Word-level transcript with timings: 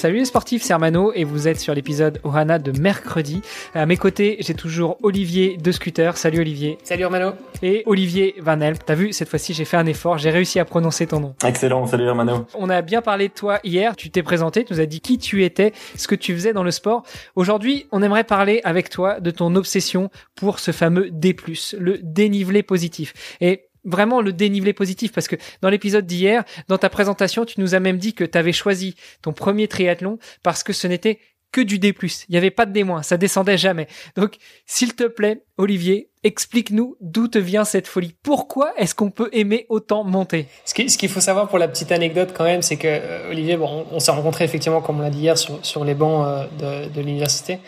Salut 0.00 0.16
les 0.16 0.24
sportifs, 0.24 0.62
c'est 0.62 0.72
Armano 0.72 1.12
et 1.14 1.24
vous 1.24 1.46
êtes 1.46 1.60
sur 1.60 1.74
l'épisode 1.74 2.22
Ohana 2.24 2.58
de 2.58 2.72
mercredi. 2.80 3.42
À 3.74 3.84
mes 3.84 3.98
côtés, 3.98 4.38
j'ai 4.40 4.54
toujours 4.54 4.96
Olivier 5.02 5.58
de 5.58 5.70
Scooter. 5.72 6.16
Salut 6.16 6.40
Olivier. 6.40 6.78
Salut 6.84 7.04
Armano. 7.04 7.32
Et 7.62 7.82
Olivier 7.84 8.34
Van 8.38 8.58
Elp. 8.62 8.82
T'as 8.86 8.94
vu, 8.94 9.12
cette 9.12 9.28
fois-ci, 9.28 9.52
j'ai 9.52 9.66
fait 9.66 9.76
un 9.76 9.84
effort, 9.84 10.16
j'ai 10.16 10.30
réussi 10.30 10.58
à 10.58 10.64
prononcer 10.64 11.06
ton 11.06 11.20
nom. 11.20 11.34
Excellent, 11.44 11.84
salut 11.86 12.08
Armano. 12.08 12.46
On 12.54 12.70
a 12.70 12.80
bien 12.80 13.02
parlé 13.02 13.28
de 13.28 13.34
toi 13.34 13.60
hier, 13.62 13.94
tu 13.94 14.08
t'es 14.08 14.22
présenté, 14.22 14.64
tu 14.64 14.72
nous 14.72 14.80
as 14.80 14.86
dit 14.86 15.02
qui 15.02 15.18
tu 15.18 15.44
étais, 15.44 15.74
ce 15.96 16.08
que 16.08 16.14
tu 16.14 16.32
faisais 16.32 16.54
dans 16.54 16.64
le 16.64 16.70
sport. 16.70 17.02
Aujourd'hui, 17.36 17.86
on 17.92 18.02
aimerait 18.02 18.24
parler 18.24 18.62
avec 18.64 18.88
toi 18.88 19.20
de 19.20 19.30
ton 19.30 19.54
obsession 19.54 20.08
pour 20.34 20.60
ce 20.60 20.70
fameux 20.70 21.10
D+, 21.10 21.36
le 21.78 21.98
dénivelé 22.02 22.62
positif. 22.62 23.36
Et 23.42 23.66
vraiment 23.84 24.20
le 24.20 24.32
dénivelé 24.32 24.72
positif 24.72 25.12
parce 25.12 25.28
que 25.28 25.36
dans 25.62 25.70
l'épisode 25.70 26.06
d'hier, 26.06 26.44
dans 26.68 26.78
ta 26.78 26.88
présentation, 26.88 27.44
tu 27.44 27.60
nous 27.60 27.74
as 27.74 27.80
même 27.80 27.98
dit 27.98 28.14
que 28.14 28.24
tu 28.24 28.36
avais 28.38 28.52
choisi 28.52 28.94
ton 29.22 29.32
premier 29.32 29.68
triathlon 29.68 30.18
parce 30.42 30.62
que 30.62 30.72
ce 30.72 30.86
n'était 30.86 31.18
que 31.52 31.60
du 31.60 31.78
D+. 31.78 31.94
Il 32.02 32.32
n'y 32.32 32.36
avait 32.36 32.50
pas 32.50 32.66
de 32.66 32.72
D-, 32.72 32.84
ça 33.02 33.16
descendait 33.16 33.58
jamais. 33.58 33.88
Donc, 34.16 34.36
s'il 34.66 34.94
te 34.94 35.04
plaît, 35.04 35.42
Olivier, 35.60 36.10
explique-nous 36.22 36.96
d'où 37.00 37.28
te 37.28 37.38
vient 37.38 37.64
cette 37.64 37.86
folie. 37.86 38.14
Pourquoi 38.22 38.72
est-ce 38.76 38.94
qu'on 38.94 39.10
peut 39.10 39.30
aimer 39.32 39.66
autant 39.68 40.04
monter? 40.04 40.46
Ce 40.64 40.74
qu'il 40.74 41.08
faut 41.08 41.20
savoir 41.20 41.48
pour 41.48 41.58
la 41.58 41.68
petite 41.68 41.92
anecdote 41.92 42.34
quand 42.36 42.44
même, 42.44 42.62
c'est 42.62 42.76
que 42.76 42.88
euh, 42.88 43.30
Olivier, 43.30 43.56
bon, 43.56 43.86
on, 43.90 44.00
s'est 44.00 44.10
rencontré 44.10 44.44
effectivement, 44.44 44.82
comme 44.82 45.00
on 45.00 45.02
l'a 45.02 45.10
dit 45.10 45.20
hier, 45.20 45.36
sur, 45.38 45.84
les 45.84 45.94
bancs 45.94 46.26
euh, 46.62 46.86
de, 46.88 47.00
l'université. 47.00 47.58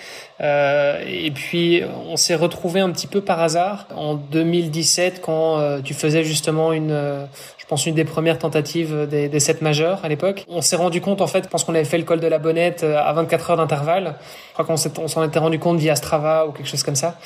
Euh, 0.41 1.03
et 1.07 1.31
puis, 1.31 1.83
on 2.09 2.17
s'est 2.17 2.35
retrouvé 2.35 2.81
un 2.81 2.91
petit 2.91 3.07
peu 3.07 3.21
par 3.21 3.41
hasard 3.41 3.87
en 3.95 4.15
2017 4.15 5.21
quand 5.23 5.81
tu 5.83 5.95
faisais 5.95 6.25
justement 6.25 6.73
une, 6.73 7.27
je 7.59 7.67
pense, 7.67 7.87
une 7.87 7.95
des 7.95 8.05
premières 8.05 8.39
tentatives 8.39 9.07
des, 9.09 9.29
des 9.29 9.41
sept 9.41 9.63
majeurs 9.63 10.01
à 10.03 10.09
l'époque. 10.09 10.45
On 10.49 10.61
s'est 10.61 10.77
rendu 10.77 11.01
compte, 11.01 11.21
en 11.21 11.27
fait, 11.27 11.45
je 11.45 11.49
pense 11.49 11.65
qu'on 11.65 11.75
avait 11.75 11.85
fait 11.85 11.99
le 11.99 12.05
col 12.05 12.21
de 12.21 12.27
la 12.27 12.39
Bonnette 12.39 12.85
à 12.85 13.13
24 13.13 13.51
heures 13.51 13.57
d'intervalle. 13.57 14.17
Je 14.49 14.63
crois 14.63 14.67
qu'on 14.67 15.09
s'en 15.09 15.25
était 15.25 15.39
rendu 15.39 15.59
compte 15.59 15.79
via 15.79 15.95
Strava 15.97 16.47
ou 16.47 16.53
quelque 16.53 16.69
chose 16.69 16.83
comme 16.83 16.97
ça. 16.97 17.19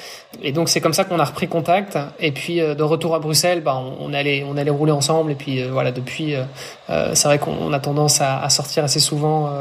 Et 0.42 0.52
donc 0.56 0.68
c'est 0.70 0.80
comme 0.80 0.94
ça 0.94 1.04
qu'on 1.04 1.20
a 1.20 1.24
repris 1.24 1.46
contact. 1.46 1.96
Et 2.18 2.32
puis 2.32 2.60
euh, 2.60 2.74
de 2.74 2.82
retour 2.82 3.14
à 3.14 3.20
Bruxelles, 3.20 3.60
bah, 3.60 3.80
on, 4.00 4.12
allait 4.12 4.44
on 4.44 4.56
allait 4.56 4.70
rouler 4.70 4.90
ensemble. 4.90 5.30
Et 5.30 5.34
puis 5.36 5.62
euh, 5.62 5.68
voilà, 5.70 5.92
depuis, 5.92 6.34
euh, 6.34 7.14
c'est 7.14 7.28
vrai 7.28 7.38
qu'on 7.38 7.72
a 7.72 7.78
tendance 7.78 8.20
à, 8.20 8.48
sortir 8.48 8.82
assez 8.84 9.00
souvent 9.00 9.52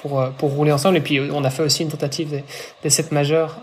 pour, 0.00 0.24
pour 0.38 0.50
rouler 0.52 0.72
ensemble. 0.72 0.96
Et 0.96 1.00
puis 1.00 1.20
on 1.20 1.44
a 1.44 1.50
fait 1.50 1.62
aussi 1.62 1.82
une 1.82 1.88
tentative 1.90 2.30
des, 2.30 2.44
des 2.82 2.90
sept 2.90 3.12
majeurs 3.12 3.58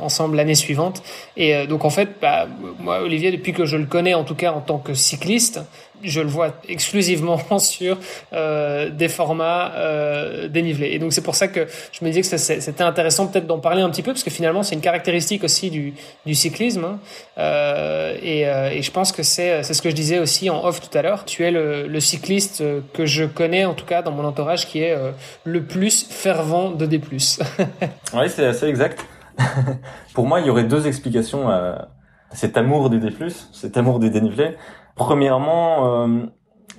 ensemble 0.00 0.36
l'année 0.36 0.54
suivante. 0.54 1.02
Et 1.36 1.66
donc 1.66 1.84
en 1.84 1.90
fait, 1.90 2.08
bah, 2.20 2.46
moi 2.80 3.02
Olivier, 3.02 3.30
depuis 3.30 3.52
que 3.52 3.66
je 3.66 3.76
le 3.76 3.86
connais, 3.86 4.14
en 4.14 4.24
tout 4.24 4.34
cas 4.34 4.52
en 4.52 4.60
tant 4.60 4.78
que 4.78 4.94
cycliste, 4.94 5.60
je 6.02 6.20
le 6.20 6.28
vois 6.28 6.54
exclusivement 6.68 7.38
sur 7.58 7.98
euh, 8.32 8.90
des 8.90 9.08
formats 9.08 9.72
euh, 9.74 10.48
dénivelés. 10.48 10.90
Et 10.92 10.98
donc 10.98 11.12
c'est 11.12 11.22
pour 11.22 11.34
ça 11.34 11.48
que 11.48 11.66
je 11.92 12.04
me 12.04 12.10
disais 12.10 12.22
que 12.22 12.36
c'était 12.36 12.82
intéressant 12.82 13.26
peut-être 13.26 13.46
d'en 13.46 13.58
parler 13.58 13.82
un 13.82 13.90
petit 13.90 14.02
peu, 14.02 14.12
parce 14.12 14.24
que 14.24 14.30
finalement 14.30 14.62
c'est 14.62 14.74
une 14.74 14.80
caractéristique 14.80 15.44
aussi 15.44 15.70
du, 15.70 15.94
du 16.26 16.34
cyclisme. 16.34 16.84
Hein. 16.84 16.98
Euh, 17.38 18.16
et, 18.22 18.82
je 18.82 18.90
pense 18.90 19.12
que 19.12 19.22
c'est 19.22 19.62
ce 19.62 19.80
que 19.80 19.90
je 19.90 19.94
disais 19.94 20.18
aussi 20.18 20.50
en 20.50 20.64
off 20.64 20.80
tout 20.80 20.96
à 20.96 21.02
l'heure. 21.02 21.24
Tu 21.24 21.44
es 21.44 21.50
le, 21.50 22.00
cycliste 22.00 22.64
que 22.92 23.06
je 23.06 23.24
connais, 23.24 23.64
en 23.64 23.74
tout 23.74 23.86
cas 23.86 24.02
dans 24.02 24.10
mon 24.10 24.24
entourage, 24.24 24.66
qui 24.66 24.80
est 24.80 24.96
le 25.44 25.62
plus 25.62 26.06
fervent 26.10 26.70
de 26.70 26.84
D+. 26.84 27.00
oui, 28.14 28.24
c'est 28.28 28.46
assez 28.46 28.66
exact. 28.66 29.06
pour 30.14 30.26
moi, 30.26 30.40
il 30.40 30.46
y 30.46 30.50
aurait 30.50 30.64
deux 30.64 30.86
explications 30.88 31.48
à 31.48 31.88
cet 32.32 32.56
amour 32.56 32.90
des 32.90 32.98
D+, 32.98 33.08
cet 33.52 33.76
amour 33.76 33.98
des 33.98 34.10
dénivelés. 34.10 34.56
Premièrement, 35.04 36.04
euh, 36.04 36.26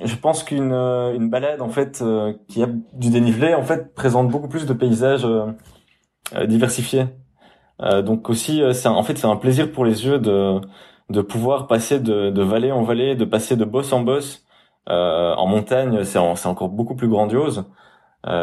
je 0.01 0.15
pense 0.15 0.45
qu'une 0.45 0.71
euh, 0.71 1.13
une 1.13 1.29
balade 1.29 1.61
en 1.61 1.67
fait 1.67 2.01
euh, 2.01 2.31
qui 2.47 2.63
a 2.63 2.67
du 2.93 3.09
dénivelé 3.09 3.53
en 3.53 3.63
fait 3.63 3.93
présente 3.93 4.29
beaucoup 4.29 4.47
plus 4.47 4.65
de 4.65 4.71
paysages 4.71 5.27
diversifiés. 6.47 7.07
donc 7.79 8.29
aussi, 8.29 8.61
c'est 8.73 8.87
en 8.87 9.03
fait 9.03 9.17
c'est 9.17 9.27
un 9.27 9.35
plaisir 9.35 9.71
pour 9.73 9.83
les 9.83 10.05
yeux 10.05 10.19
de 10.19 10.61
de 11.09 11.21
pouvoir 11.21 11.67
passer 11.67 11.99
de, 11.99 12.29
de 12.29 12.41
vallée 12.41 12.71
en 12.71 12.83
vallée, 12.83 13.15
de 13.15 13.25
passer 13.25 13.57
de 13.57 13.65
boss 13.65 13.91
en 13.91 13.99
boss. 13.99 14.45
en 14.87 15.45
montagne, 15.47 16.05
c'est 16.05 16.17
encore 16.47 16.69
beaucoup 16.69 16.95
plus 16.95 17.09
grandiose. 17.09 17.65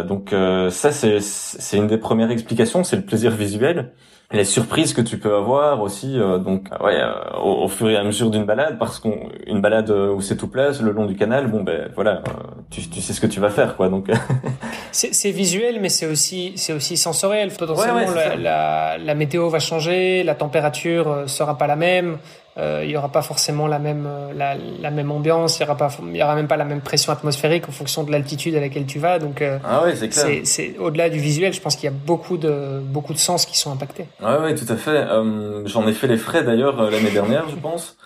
donc 0.09 0.35
ça 0.71 0.93
c'est 0.93 1.79
une 1.79 1.87
des 1.87 1.99
premières 1.99 2.31
explications, 2.31 2.85
c'est 2.85 2.97
le 2.97 3.07
plaisir 3.07 3.31
visuel 3.33 3.95
les 4.33 4.45
surprises 4.45 4.95
que 4.95 5.01
tu 5.01 5.19
peux 5.19 5.35
avoir 5.35 5.83
aussi 5.83 6.19
euh, 6.19 6.39
donc 6.39 6.69
euh, 6.71 6.85
ouais 6.85 7.01
euh, 7.01 7.39
au, 7.43 7.67
fur 7.69 7.91
et 7.91 7.97
à 7.97 8.05
mesure 8.05 8.31
d'une 8.31 8.45
balade 8.45 8.79
parce 8.79 9.01
qu'une 9.01 9.61
balade 9.61 9.91
où 9.91 10.21
c'est 10.21 10.37
tout 10.37 10.47
place 10.49 10.81
le 10.81 10.93
long 10.93 11.07
du 11.07 11.17
canal 11.17 11.49
bon 11.49 11.63
ben 11.63 11.91
voilà 11.97 12.23
tu, 12.71 12.89
tu 12.89 13.01
sais 13.01 13.13
ce 13.13 13.21
que 13.21 13.27
tu 13.27 13.41
vas 13.41 13.51
faire 13.51 13.77
quoi 13.77 13.89
donc. 13.89 14.09
C'est 14.93 15.31
visuel 15.31 15.79
mais 15.81 15.89
c'est 15.89 16.07
aussi 16.07 16.53
c'est 16.57 16.73
aussi 16.73 16.97
sensoriel. 16.97 17.51
Potentiellement 17.53 18.11
la, 18.13 18.37
la, 18.37 18.99
la, 18.99 19.15
météo 19.15 19.49
va 19.49 19.61
changer 19.61 20.25
la 20.25 20.35
température 20.35 21.25
sera 21.29 21.57
pas 21.57 21.69
la 21.69 21.77
même. 21.77 22.11
euh, 22.15 22.50
il 22.57 22.91
y 22.91 22.97
aura 22.97 23.09
pas 23.09 23.23
forcément 23.23 23.67
la 23.67 23.79
même 23.79 24.07
euh, 24.07 24.33
la, 24.35 24.55
la, 24.55 24.91
même 24.91 25.11
ambiance, 25.11 25.59
il 25.59 25.63
y 25.63 25.65
aura 25.65 25.77
pas 25.77 25.91
il 26.03 26.17
y 26.17 26.23
aura 26.23 26.35
même 26.35 26.49
pas 26.49 26.57
la 26.57 26.65
même 26.65 26.81
pression 26.81 27.13
atmosphérique 27.13 27.69
en 27.69 27.73
fonction 27.73 28.05
de 28.05 28.11
l'altitude 28.11 28.55
à 28.55 28.61
laquelle 28.61 28.87
tu 28.87 28.99
vas. 28.99 29.19
Donc 29.19 29.43
euh, 29.43 29.59
ah 29.65 29.85
ouais, 29.85 29.97
c'est 29.97 30.09
clair. 30.09 30.41
C'est 30.45 30.77
au-delà 30.79 31.09
du 31.11 31.19
visuel, 31.19 31.53
je 31.53 31.61
pense 31.61 31.77
qu'il 31.77 31.85
y 31.85 31.93
a 31.93 31.97
beaucoup 31.97 32.37
de 32.37 32.81
beaucoup 32.81 33.13
de 33.13 33.19
sens 33.19 33.47
qui 33.47 33.59
sont 33.59 33.73
impactés. 33.73 34.07
Ouais 34.23 34.39
ouais, 34.39 34.55
tout 34.55 34.71
à 34.71 34.77
fait. 34.77 34.91
Euh, 34.91 35.67
j'en 35.67 35.87
ai 35.87 35.93
fait 35.93 36.07
les 36.07 36.17
frais 36.17 36.45
d'ailleurs 36.45 36.81
euh, 36.81 36.91
l'année 36.91 37.11
dernière, 37.11 37.49
je 37.49 37.57
pense. 37.57 37.97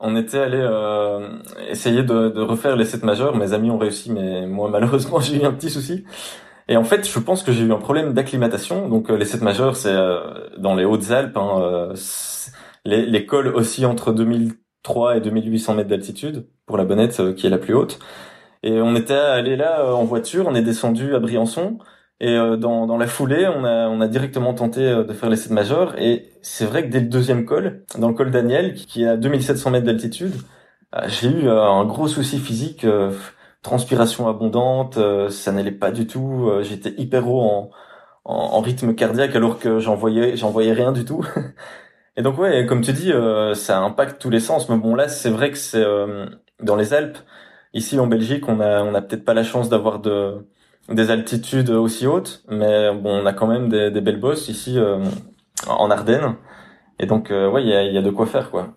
On 0.00 0.16
était 0.16 0.38
allé 0.38 0.60
essayer 1.70 2.02
de, 2.02 2.28
de, 2.28 2.40
refaire 2.42 2.76
les 2.76 2.84
7 2.84 3.04
majeurs. 3.04 3.36
Mes 3.36 3.52
amis 3.54 3.70
ont 3.70 3.78
réussi, 3.78 4.12
mais 4.12 4.46
moi 4.46 4.68
malheureusement 4.68 5.20
j'ai 5.20 5.40
eu 5.40 5.44
un 5.44 5.52
petit 5.52 5.70
souci. 5.70 6.04
Et 6.66 6.76
en 6.76 6.84
fait, 6.84 7.08
je 7.08 7.18
pense 7.18 7.42
que 7.42 7.52
j'ai 7.52 7.62
eu 7.62 7.72
un 7.72 7.78
problème 7.78 8.12
d'acclimatation. 8.12 8.88
Donc 8.88 9.08
les 9.08 9.24
7 9.24 9.42
majeurs, 9.42 9.76
c'est 9.76 9.94
dans 10.58 10.74
les 10.74 10.84
Hautes-Alpes. 10.84 11.36
Hein, 11.36 11.92
les, 12.84 13.26
cols 13.26 13.48
aussi 13.48 13.86
entre 13.86 14.12
2003 14.12 15.16
et 15.16 15.20
2800 15.20 15.74
mètres 15.74 15.88
d'altitude 15.88 16.46
pour 16.66 16.76
la 16.76 16.84
bonnette 16.84 17.20
euh, 17.20 17.32
qui 17.34 17.46
est 17.46 17.50
la 17.50 17.58
plus 17.58 17.74
haute. 17.74 17.98
Et 18.62 18.80
on 18.80 18.96
était 18.96 19.14
allé 19.14 19.56
là 19.56 19.80
euh, 19.80 19.92
en 19.92 20.04
voiture, 20.04 20.46
on 20.48 20.54
est 20.54 20.62
descendu 20.62 21.14
à 21.14 21.20
Briançon. 21.20 21.78
Et 22.20 22.36
euh, 22.36 22.56
dans, 22.56 22.86
dans 22.86 22.96
la 22.96 23.06
foulée, 23.06 23.46
on 23.48 23.64
a, 23.64 23.88
on 23.88 24.00
a 24.00 24.08
directement 24.08 24.54
tenté 24.54 24.80
de 24.80 25.12
faire 25.12 25.30
les 25.30 25.36
7 25.36 25.52
majeurs. 25.52 25.98
Et 26.00 26.30
c'est 26.42 26.66
vrai 26.66 26.84
que 26.84 26.88
dès 26.88 27.00
le 27.00 27.08
deuxième 27.08 27.44
col, 27.44 27.84
dans 27.98 28.08
le 28.08 28.14
col 28.14 28.30
Daniel, 28.30 28.74
qui 28.74 29.04
est 29.04 29.08
à 29.08 29.16
2700 29.16 29.70
mètres 29.70 29.86
d'altitude, 29.86 30.34
j'ai 31.08 31.28
eu 31.28 31.48
un 31.48 31.84
gros 31.84 32.06
souci 32.06 32.38
physique, 32.38 32.86
transpiration 33.62 34.28
abondante, 34.28 34.96
ça 35.28 35.50
n'allait 35.52 35.72
pas 35.72 35.90
du 35.90 36.06
tout. 36.06 36.48
J'étais 36.62 36.94
hyper 36.98 37.28
haut 37.28 37.40
en, 37.40 37.70
en, 38.24 38.60
rythme 38.60 38.94
cardiaque 38.94 39.34
alors 39.36 39.58
que 39.58 39.80
j'en 39.80 39.96
voyais, 39.96 40.36
j'en 40.36 40.50
voyais 40.50 40.72
rien 40.72 40.92
du 40.92 41.04
tout. 41.04 41.26
Et 42.16 42.22
donc 42.22 42.38
ouais, 42.38 42.64
comme 42.66 42.80
tu 42.80 42.92
dis, 42.92 43.12
euh, 43.12 43.54
ça 43.54 43.80
impacte 43.80 44.20
tous 44.20 44.30
les 44.30 44.40
sens. 44.40 44.68
Mais 44.68 44.76
bon 44.76 44.94
là, 44.94 45.08
c'est 45.08 45.30
vrai 45.30 45.50
que 45.50 45.58
c'est 45.58 45.82
euh, 45.82 46.26
dans 46.62 46.76
les 46.76 46.94
Alpes. 46.94 47.18
Ici 47.72 47.98
en 47.98 48.06
Belgique, 48.06 48.48
on 48.48 48.60
a 48.60 48.82
on 48.84 48.94
a 48.94 49.02
peut-être 49.02 49.24
pas 49.24 49.34
la 49.34 49.42
chance 49.44 49.68
d'avoir 49.68 49.98
de 50.00 50.46
des 50.90 51.10
altitudes 51.10 51.70
aussi 51.70 52.06
hautes, 52.06 52.44
mais 52.48 52.92
bon, 52.94 53.22
on 53.22 53.26
a 53.26 53.32
quand 53.32 53.46
même 53.46 53.68
des, 53.68 53.90
des 53.90 54.00
belles 54.00 54.20
bosses 54.20 54.48
ici 54.48 54.78
euh, 54.78 54.98
en 55.68 55.90
Ardennes. 55.90 56.36
Et 57.00 57.06
donc 57.06 57.30
ouais, 57.30 57.62
il 57.62 57.68
y 57.68 57.74
a, 57.74 57.82
y 57.84 57.98
a 57.98 58.02
de 58.02 58.10
quoi 58.10 58.26
faire 58.26 58.50
quoi. 58.50 58.76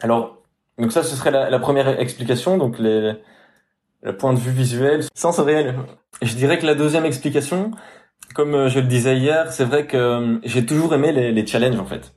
Alors 0.00 0.42
donc 0.78 0.92
ça, 0.92 1.02
ce 1.02 1.16
serait 1.16 1.30
la, 1.32 1.58
première 1.58 2.00
explication. 2.00 2.58
Donc 2.58 2.78
les 2.78 3.14
le 4.02 4.16
point 4.16 4.34
de 4.34 4.38
vue 4.38 4.52
visuel, 4.52 5.02
sensoriel. 5.14 5.76
Je 6.22 6.34
dirais 6.34 6.58
que 6.58 6.66
la 6.66 6.74
deuxième 6.74 7.06
explication, 7.06 7.70
comme 8.34 8.68
je 8.68 8.80
le 8.80 8.86
disais 8.86 9.16
hier, 9.16 9.50
c'est 9.52 9.64
vrai 9.64 9.86
que 9.86 10.40
j'ai 10.44 10.66
toujours 10.66 10.94
aimé 10.94 11.10
les, 11.12 11.32
les 11.32 11.46
challenges 11.46 11.80
en 11.80 11.86
fait 11.86 12.14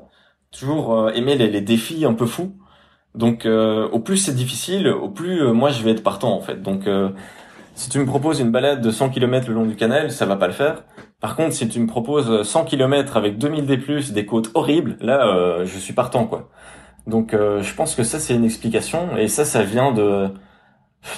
toujours 0.59 0.93
euh, 0.95 1.11
aimé 1.11 1.35
les, 1.35 1.49
les, 1.49 1.61
défis 1.61 2.05
un 2.05 2.13
peu 2.13 2.25
fous. 2.25 2.55
Donc 3.15 3.45
euh, 3.45 3.87
au 3.89 3.99
plus 3.99 4.17
c'est 4.17 4.35
difficile, 4.35 4.87
au 4.87 5.09
plus 5.09 5.41
euh, 5.41 5.53
moi 5.53 5.71
je 5.71 5.83
vais 5.83 5.91
être 5.91 6.03
partant 6.03 6.33
en 6.33 6.41
fait. 6.41 6.61
Donc 6.61 6.87
si 7.75 7.89
tu 7.89 7.99
me 7.99 8.05
proposes 8.05 8.39
une 8.39 8.51
balade 8.51 8.81
de 8.81 8.91
100 8.91 9.09
km 9.09 9.47
le 9.49 9.53
long 9.55 9.65
du 9.65 9.75
canal, 9.75 10.11
ça 10.11 10.25
va 10.25 10.35
pas 10.35 10.47
le 10.47 10.53
faire. 10.53 10.83
Par 11.19 11.35
contre, 11.35 11.53
si 11.53 11.67
tu 11.67 11.79
me 11.79 11.87
proposes 11.87 12.43
100 12.43 12.65
km 12.65 13.17
avec 13.17 13.37
2000 13.37 13.65
D+, 13.65 13.77
des 14.11 14.25
côtes 14.25 14.51
horribles, 14.55 14.97
là 14.99 15.63
je 15.65 15.77
suis 15.79 15.93
partant 15.93 16.25
quoi. 16.25 16.49
Donc 17.07 17.31
je 17.33 17.73
pense 17.75 17.95
que 17.95 18.03
ça 18.03 18.19
c'est 18.19 18.35
une 18.35 18.45
explication 18.45 19.17
et 19.17 19.27
ça 19.27 19.45
ça 19.45 19.63
vient 19.63 19.91
de 19.93 20.29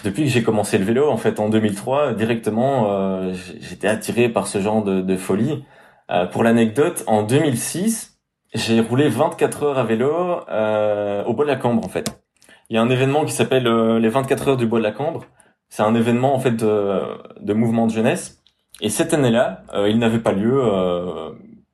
depuis 0.04 0.24
que 0.26 0.30
j'ai 0.30 0.44
commencé 0.44 0.78
le 0.78 0.86
vélo 0.86 1.10
en 1.10 1.18
fait 1.18 1.40
en 1.40 1.50
2003 1.50 2.14
directement 2.14 3.32
j'étais 3.62 3.88
attiré 3.88 4.30
par 4.30 4.48
ce 4.48 4.62
genre 4.62 4.84
de, 4.84 5.02
de 5.02 5.18
folie 5.18 5.64
Euh, 6.12 6.26
pour 6.26 6.44
l'anecdote, 6.44 7.04
en 7.08 7.24
2006, 7.24 8.19
j'ai 8.54 8.82
roulé 8.82 9.10
24 9.10 9.64
heures 9.64 9.78
à 9.78 9.84
vélo 9.84 10.42
euh, 10.50 11.24
au 11.26 11.34
bois 11.34 11.46
de 11.46 11.50
la 11.50 11.56
Cambre 11.56 11.86
en 11.86 11.90
fait. 11.90 12.22
Il 12.70 12.76
y 12.76 12.78
a 12.78 12.82
un 12.82 12.90
événement 12.90 13.26
qui 13.26 13.32
s'appelle 13.32 13.68
euh, 13.68 14.00
les 14.00 14.10
24 14.10 14.50
heures 14.50 14.58
du 14.58 14.66
bois 14.66 14.80
de 14.80 14.84
la 14.84 14.92
Cambre. 14.92 15.26
C'est 15.70 15.84
un 15.84 15.96
événement 15.96 16.34
en 16.34 16.40
fait 16.40 16.52
de, 16.52 17.02
de 17.42 17.54
mouvement 17.54 17.88
de 17.88 17.92
jeunesse. 17.92 18.42
Et 18.82 18.90
cette 18.90 19.14
année-là, 19.14 19.64
il 19.88 20.00
n'avait 20.00 20.20
pas 20.20 20.32
lieu 20.32 20.64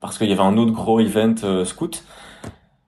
parce 0.01 0.17
qu'il 0.17 0.27
y 0.27 0.33
avait 0.33 0.41
un 0.41 0.57
autre 0.57 0.71
gros 0.71 0.99
event 0.99 1.63
scout. 1.63 2.03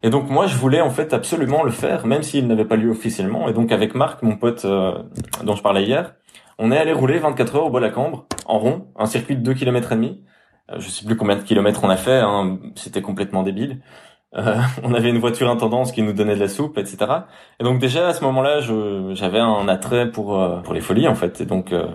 Et 0.02 0.10
donc 0.10 0.30
moi, 0.30 0.48
je 0.48 0.58
voulais 0.58 0.82
en 0.82 0.90
fait 0.90 1.14
absolument 1.14 1.64
le 1.64 1.70
faire, 1.70 2.08
même 2.08 2.24
s'il 2.24 2.48
n'avait 2.48 2.66
pas 2.66 2.78
lieu 2.78 2.90
officiellement. 2.90 3.48
Et 3.48 3.54
donc 3.54 3.72
avec 3.72 3.94
Marc, 3.94 4.24
mon 4.24 4.36
pote 4.36 4.66
dont 4.66 5.56
je 5.56 5.62
parlais 5.62 5.84
hier, 5.84 6.16
on 6.58 6.72
est 6.72 6.78
allé 6.78 6.94
rouler 6.94 7.20
24 7.20 7.56
heures 7.56 7.66
au 7.68 7.70
bois 7.70 7.80
de 7.80 7.86
la 7.86 7.92
Cambre 7.92 8.26
en 8.48 8.58
rond, 8.58 8.88
un 8.98 9.06
circuit 9.06 9.36
de 9.36 9.42
2 9.42 9.54
km 9.54 9.92
et 9.92 9.96
demi. 9.96 10.24
Euh, 10.72 10.80
je 10.80 10.90
sais 10.90 11.06
plus 11.06 11.16
combien 11.16 11.36
de 11.36 11.44
kilomètres 11.44 11.84
on 11.84 11.90
a 11.90 11.98
fait, 11.98 12.20
hein, 12.20 12.60
c'était 12.76 13.02
complètement 13.02 13.44
débile. 13.44 13.82
Euh, 14.36 14.56
on 14.84 14.94
avait 14.94 15.10
une 15.10 15.20
voiture 15.20 15.50
intendance 15.50 15.92
qui 15.92 16.02
nous 16.02 16.14
donnait 16.14 16.36
de 16.36 16.40
la 16.40 16.48
soupe, 16.48 16.78
etc. 16.78 16.98
Et 17.60 17.64
donc 17.64 17.80
déjà 17.80 18.08
à 18.08 18.14
ce 18.14 18.24
moment-là, 18.26 18.60
j'avais 19.14 19.40
un 19.40 19.68
attrait 19.68 20.12
pour 20.12 20.42
euh, 20.42 20.60
pour 20.62 20.74
les 20.74 20.82
folies 20.82 21.08
en 21.08 21.16
fait. 21.16 21.42
Et 21.42 21.46
donc 21.46 21.72
euh, 21.72 21.88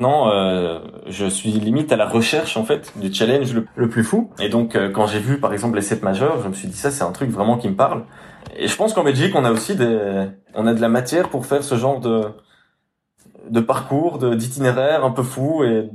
non, 0.00 0.28
euh, 0.28 0.80
je 1.06 1.26
suis 1.26 1.50
limite 1.50 1.92
à 1.92 1.96
la 1.96 2.06
recherche 2.06 2.56
en 2.56 2.64
fait 2.64 2.92
du 2.98 3.12
challenge 3.12 3.54
le, 3.74 3.88
plus 3.88 4.04
fou. 4.04 4.30
Et 4.40 4.48
donc 4.48 4.76
quand 4.92 5.06
j'ai 5.06 5.20
vu 5.20 5.40
par 5.40 5.52
exemple 5.52 5.76
les 5.76 5.82
7 5.82 6.02
majeurs, 6.02 6.42
je 6.42 6.48
me 6.48 6.54
suis 6.54 6.68
dit 6.68 6.76
ça 6.76 6.90
c'est 6.90 7.04
un 7.04 7.12
truc 7.12 7.30
vraiment 7.30 7.58
qui 7.58 7.68
me 7.68 7.76
parle. 7.76 8.04
Et 8.56 8.68
je 8.68 8.76
pense 8.76 8.92
qu'en 8.94 9.04
Belgique 9.04 9.34
on 9.34 9.44
a 9.44 9.50
aussi 9.50 9.76
des, 9.76 10.26
on 10.54 10.66
a 10.66 10.74
de 10.74 10.80
la 10.80 10.88
matière 10.88 11.28
pour 11.28 11.46
faire 11.46 11.64
ce 11.64 11.74
genre 11.76 12.00
de 12.00 12.22
de 13.50 13.60
parcours, 13.60 14.18
d'itinéraire 14.18 15.04
un 15.04 15.10
peu 15.10 15.24
fou 15.24 15.64
et 15.64 15.90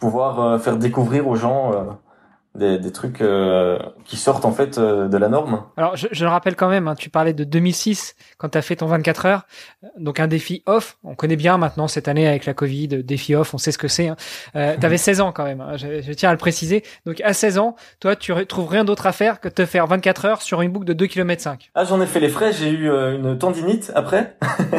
pouvoir 0.00 0.40
euh, 0.40 0.58
faire 0.58 0.76
découvrir 0.76 1.26
aux 1.28 1.36
gens 1.36 1.72
euh, 1.72 1.84
des, 2.54 2.78
des 2.78 2.92
trucs 2.92 3.20
euh, 3.20 3.78
qui 4.04 4.16
sortent 4.16 4.44
en 4.44 4.52
fait 4.52 4.78
de 4.78 5.16
la 5.16 5.28
norme. 5.28 5.64
Alors 5.76 5.96
je, 5.96 6.08
je 6.10 6.24
le 6.24 6.30
rappelle 6.30 6.56
quand 6.56 6.68
même, 6.68 6.88
hein, 6.88 6.94
tu 6.94 7.10
parlais 7.10 7.32
de 7.32 7.44
2006 7.44 8.16
quand 8.36 8.50
tu 8.50 8.58
as 8.58 8.62
fait 8.62 8.76
ton 8.76 8.86
24 8.86 9.26
heures, 9.26 9.46
donc 9.98 10.18
un 10.18 10.26
défi 10.26 10.62
off. 10.66 10.98
On 11.04 11.14
connaît 11.14 11.36
bien 11.36 11.56
maintenant 11.58 11.88
cette 11.88 12.08
année 12.08 12.26
avec 12.26 12.46
la 12.46 12.54
Covid, 12.54 12.88
défi 13.04 13.34
off, 13.34 13.54
on 13.54 13.58
sait 13.58 13.72
ce 13.72 13.78
que 13.78 13.88
c'est. 13.88 14.08
Hein. 14.08 14.16
Euh, 14.56 14.76
tu 14.78 14.84
avais 14.84 14.98
16 14.98 15.20
ans 15.20 15.32
quand 15.32 15.44
même, 15.44 15.60
hein, 15.60 15.76
je, 15.76 16.00
je, 16.02 16.12
tiens 16.12 16.30
à 16.30 16.32
le 16.32 16.38
préciser. 16.38 16.82
Donc 17.06 17.20
à 17.20 17.32
16 17.32 17.58
ans, 17.58 17.76
toi 18.00 18.16
tu 18.16 18.34
trouves 18.46 18.68
rien 18.68 18.84
d'autre 18.84 19.06
à 19.06 19.12
faire 19.12 19.40
que 19.40 19.48
de 19.48 19.54
te 19.54 19.66
faire 19.66 19.86
24 19.86 20.24
heures 20.24 20.42
sur 20.42 20.60
une 20.62 20.72
boucle 20.72 20.86
de 20.86 20.94
2 20.94 21.06
km 21.06 21.40
5. 21.42 21.70
Ah 21.74 21.84
j'en 21.84 22.00
ai 22.00 22.06
fait 22.06 22.20
les 22.20 22.28
frais, 22.28 22.52
j'ai 22.52 22.70
eu 22.70 22.88
une 22.88 23.38
tendinite 23.38 23.92
après. 23.94 24.36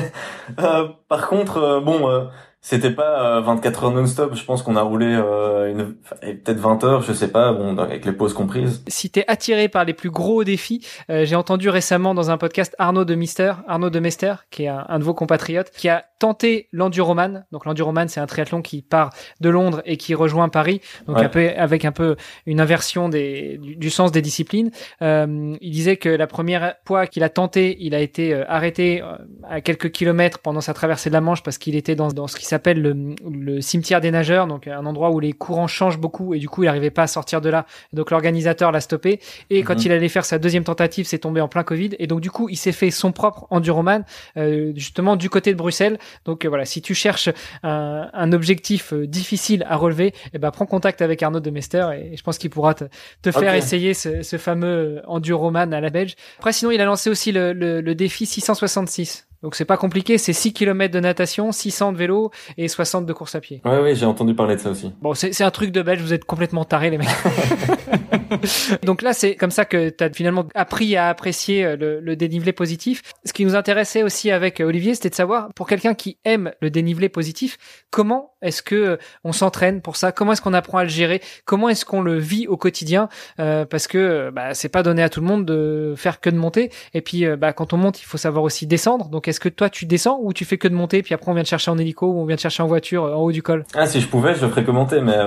euh, 0.59 0.89
par 1.07 1.27
contre, 1.27 1.81
bon 1.83 2.29
c'était 2.61 2.91
pas 2.91 3.39
24 3.39 3.83
euh, 3.83 3.87
heures 3.87 3.93
non-stop. 3.93 4.35
Je 4.35 4.43
pense 4.43 4.63
qu'on 4.63 4.75
a 4.75 4.81
roulé 4.81 5.05
euh, 5.07 5.71
une... 5.71 5.95
peut-être 6.43 6.59
20 6.59 6.83
heures, 6.83 7.01
je 7.01 7.13
sais 7.13 7.29
pas, 7.29 7.53
bon, 7.53 7.77
avec 7.77 8.05
les 8.05 8.11
pauses 8.11 8.33
comprises. 8.33 8.83
Si 8.89 9.09
t'es 9.09 9.23
attiré 9.29 9.69
par 9.69 9.85
les 9.85 9.93
plus 9.93 10.09
gros 10.09 10.43
défis, 10.43 10.85
euh, 11.09 11.23
j'ai 11.23 11.37
entendu 11.37 11.69
récemment 11.69 12.13
dans 12.13 12.31
un 12.31 12.37
podcast 12.37 12.75
Arnaud 12.77 13.05
de 13.05 13.15
Mister, 13.15 13.53
Arnaud 13.65 13.89
de 13.89 13.99
Mester, 14.01 14.33
qui 14.51 14.63
est 14.63 14.67
un, 14.67 14.99
de 14.99 15.03
vos 15.05 15.13
compatriotes, 15.13 15.71
qui 15.71 15.87
a 15.87 16.03
tenté 16.19 16.67
l'enduroman. 16.73 17.45
Donc 17.53 17.63
l'enduroman, 17.63 18.09
c'est 18.09 18.19
un 18.19 18.25
triathlon 18.25 18.61
qui 18.61 18.81
part 18.81 19.11
de 19.39 19.49
Londres 19.49 19.81
et 19.85 19.95
qui 19.95 20.13
rejoint 20.13 20.49
Paris. 20.49 20.81
Donc 21.07 21.17
un 21.17 21.29
peu 21.29 21.49
avec 21.55 21.85
un 21.85 21.93
peu 21.93 22.17
une 22.45 22.59
inversion 22.59 23.07
des, 23.07 23.57
du, 23.57 23.89
sens 23.89 24.11
des 24.11 24.21
disciplines. 24.21 24.69
il 24.99 25.71
disait 25.71 25.95
que 25.95 26.09
la 26.09 26.27
première 26.27 26.75
fois 26.85 27.07
qu'il 27.07 27.23
a 27.23 27.29
tenté, 27.29 27.77
il 27.79 27.95
a 27.95 28.01
été 28.01 28.33
arrêté 28.33 29.01
à 29.49 29.61
quelques 29.61 29.91
kilomètres 29.91 30.39
pendant 30.39 30.59
sa 30.59 30.73
traversée 30.73 31.09
de 31.09 31.13
la 31.13 31.21
Manche 31.21 31.41
parce 31.41 31.57
qu'il 31.57 31.77
était 31.77 31.95
dans, 31.95 32.09
dans 32.09 32.27
ce 32.27 32.35
qui 32.35 32.48
s'appelle 32.49 32.81
le, 32.81 33.61
cimetière 33.61 34.01
des 34.01 34.11
nageurs, 34.11 34.47
donc 34.47 34.67
un 34.67 34.85
endroit 34.85 35.11
où 35.11 35.19
les 35.19 35.33
courants 35.33 35.67
changent 35.67 35.99
beaucoup 35.99 36.33
et 36.33 36.39
du 36.39 36.49
coup 36.49 36.63
il 36.63 36.65
n'arrivait 36.67 36.89
pas 36.89 37.03
à 37.03 37.07
sortir 37.07 37.41
de 37.41 37.49
là. 37.49 37.65
Donc 37.93 38.11
l'organisateur 38.11 38.71
l'a 38.71 38.81
stoppé 38.81 39.19
et 39.49 39.63
quand 39.63 39.75
mhm. 39.75 39.81
il 39.85 39.91
allait 39.91 40.09
faire 40.09 40.25
sa 40.25 40.39
deuxième 40.39 40.63
tentative, 40.63 41.05
c'est 41.05 41.19
tombé 41.19 41.41
en 41.41 41.47
plein 41.47 41.63
Covid 41.63 41.91
et 41.99 42.07
donc 42.07 42.21
du 42.21 42.31
coup 42.31 42.49
il 42.49 42.57
s'est 42.57 42.71
fait 42.71 42.91
son 42.91 43.11
propre 43.11 43.47
enduroman 43.49 44.03
euh, 44.37 44.73
justement 44.75 45.15
du 45.15 45.29
côté 45.29 45.51
de 45.51 45.57
Bruxelles. 45.57 45.97
Donc 46.25 46.45
euh, 46.45 46.49
voilà, 46.49 46.65
si 46.65 46.81
tu 46.81 46.93
cherches 46.93 47.29
un, 47.63 48.31
objectif 48.31 48.93
euh, 48.93 49.07
difficile 49.07 49.65
à 49.67 49.75
relever, 49.75 50.13
eh 50.33 50.39
ben 50.39 50.51
prends 50.51 50.65
contact 50.65 51.01
avec 51.01 51.23
Arnaud 51.23 51.39
de 51.39 51.49
Mester 51.49 51.87
et 51.95 52.17
je 52.17 52.23
pense 52.23 52.37
qu'il 52.37 52.49
pourra 52.49 52.73
te, 52.73 52.85
faire 53.31 53.55
essayer 53.55 53.93
ce, 53.93 54.37
fameux 54.37 55.01
enduroman 55.07 55.73
à 55.73 55.81
la 55.81 55.89
Belge. 55.89 56.15
Après 56.37 56.53
sinon 56.53 56.71
il 56.71 56.81
a 56.81 56.85
lancé 56.85 57.09
aussi 57.09 57.31
le, 57.31 57.53
le 57.53 57.95
défi 57.95 58.25
666. 58.25 59.28
Donc 59.41 59.55
c'est 59.55 59.65
pas 59.65 59.77
compliqué, 59.77 60.17
c'est 60.17 60.33
6 60.33 60.53
km 60.53 60.93
de 60.93 60.99
natation, 60.99 61.51
600 61.51 61.93
de 61.93 61.97
vélo 61.97 62.31
et 62.57 62.67
60 62.67 63.05
de 63.05 63.13
course 63.13 63.35
à 63.35 63.39
pied. 63.39 63.61
Ouais 63.63 63.79
oui, 63.79 63.95
j'ai 63.95 64.05
entendu 64.05 64.35
parler 64.35 64.55
de 64.55 64.61
ça 64.61 64.69
aussi. 64.69 64.91
Bon, 65.01 65.13
c'est 65.13 65.41
un 65.43 65.51
truc 65.51 65.71
de 65.71 65.81
belge, 65.81 66.01
vous 66.01 66.13
êtes 66.13 66.25
complètement 66.25 66.65
tarés 66.65 66.89
les 66.89 66.97
mecs. 66.97 67.07
Donc 68.83 69.01
là, 69.01 69.13
c'est 69.13 69.35
comme 69.35 69.51
ça 69.51 69.65
que 69.65 69.89
tu 69.89 70.03
as 70.03 70.11
finalement 70.11 70.45
appris 70.55 70.95
à 70.95 71.09
apprécier 71.09 71.65
euh, 71.65 71.75
le, 71.75 71.99
le, 71.99 72.15
dénivelé 72.15 72.51
positif. 72.51 73.01
Ce 73.25 73.33
qui 73.33 73.45
nous 73.45 73.55
intéressait 73.55 74.03
aussi 74.03 74.29
avec 74.29 74.59
Olivier, 74.59 74.93
c'était 74.93 75.09
de 75.09 75.15
savoir 75.15 75.53
pour 75.55 75.67
quelqu'un 75.67 75.93
qui 75.93 76.17
aime 76.25 76.51
le 76.61 76.69
dénivelé 76.69 77.09
positif, 77.09 77.57
comment 77.89 78.28
est-ce 78.41 78.61
que 78.61 78.75
euh, 78.75 78.97
on 79.23 79.31
s'entraîne 79.31 79.81
pour 79.81 79.95
ça? 79.95 80.11
Comment 80.11 80.33
est-ce 80.33 80.41
qu'on 80.41 80.53
apprend 80.53 80.79
à 80.79 80.83
le 80.83 80.89
gérer? 80.89 81.21
Comment 81.45 81.69
est-ce 81.69 81.85
qu'on 81.85 82.01
le 82.01 82.17
vit 82.17 82.47
au 82.47 82.57
quotidien? 82.57 83.09
Euh, 83.39 83.65
Parce 83.65 83.87
que 83.87 84.31
bah, 84.31 84.53
c'est 84.53 84.69
pas 84.69 84.83
donné 84.83 85.03
à 85.03 85.09
tout 85.09 85.21
le 85.21 85.27
monde 85.27 85.45
de 85.45 85.93
faire 85.97 86.19
que 86.19 86.29
de 86.29 86.37
monter. 86.37 86.71
Et 86.93 87.01
puis 87.01 87.25
bah, 87.37 87.53
quand 87.53 87.73
on 87.73 87.77
monte, 87.77 88.01
il 88.01 88.05
faut 88.05 88.17
savoir 88.17 88.43
aussi 88.43 88.67
descendre. 88.67 89.09
Donc 89.09 89.27
est-ce 89.27 89.39
que 89.39 89.49
toi 89.49 89.69
tu 89.69 89.85
descends 89.85 90.19
ou 90.21 90.33
tu 90.33 90.45
fais 90.45 90.57
que 90.57 90.67
de 90.67 90.73
monter 90.73 91.01
puis 91.03 91.13
après 91.13 91.31
on 91.31 91.33
vient 91.33 91.43
te 91.43 91.49
chercher 91.49 91.71
en 91.71 91.77
hélico 91.77 92.07
ou 92.07 92.19
on 92.19 92.25
vient 92.25 92.35
te 92.35 92.41
chercher 92.41 92.63
en 92.63 92.67
voiture 92.67 93.03
en 93.03 93.21
haut 93.21 93.31
du 93.31 93.43
col? 93.43 93.65
Ah 93.75 93.85
si 93.85 94.01
je 94.01 94.07
pouvais, 94.07 94.35
je 94.35 94.47
ferais 94.47 94.63
que 94.63 94.71
monter, 94.71 95.01
mais 95.01 95.17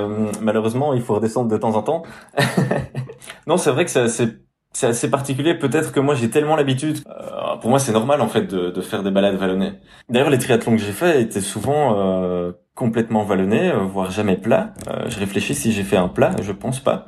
malheureusement 0.41 0.95
il 0.95 1.03
faut 1.03 1.15
redescendre 1.15 1.51
de 1.51 1.57
temps 1.57 1.75
en 1.75 1.83
temps. 1.83 2.03
non, 3.47 3.57
c'est 3.57 3.71
vrai 3.71 3.85
que 3.85 3.91
c'est 3.91 4.37
c'est 4.73 4.87
assez 4.87 5.11
particulier. 5.11 5.55
Peut-être 5.55 5.93
que 5.93 6.01
moi 6.01 6.15
j'ai 6.15 6.31
tellement 6.31 6.57
l'habitude. 6.57 6.99
Euh, 7.07 7.43
pour 7.63 7.71
moi, 7.71 7.79
c'est 7.79 7.93
normal 7.93 8.21
en 8.21 8.29
fait 8.29 8.43
de, 8.43 8.71
de, 8.71 8.81
faire 8.81 9.03
des 9.03 9.11
balades 9.11 9.37
vallonnées. 9.37 9.75
D'ailleurs, 10.09 10.31
les 10.31 10.39
triathlons 10.39 10.73
que 10.73 10.83
j'ai 10.83 10.93
faits 10.93 11.21
étaient 11.21 11.41
souvent 11.41 11.97
euh, 11.99 12.53
complètement 12.75 13.23
vallonnés, 13.23 13.71
euh, 13.71 13.79
voire 13.79 14.11
jamais 14.11 14.37
plats. 14.37 14.75
Euh, 14.89 15.09
je 15.09 15.19
réfléchis 15.19 15.55
si 15.55 15.73
j'ai 15.73 15.85
fait 15.85 15.97
un 15.97 16.09
plat, 16.09 16.33
je 16.43 16.53
pense 16.53 16.81
pas. 16.81 17.07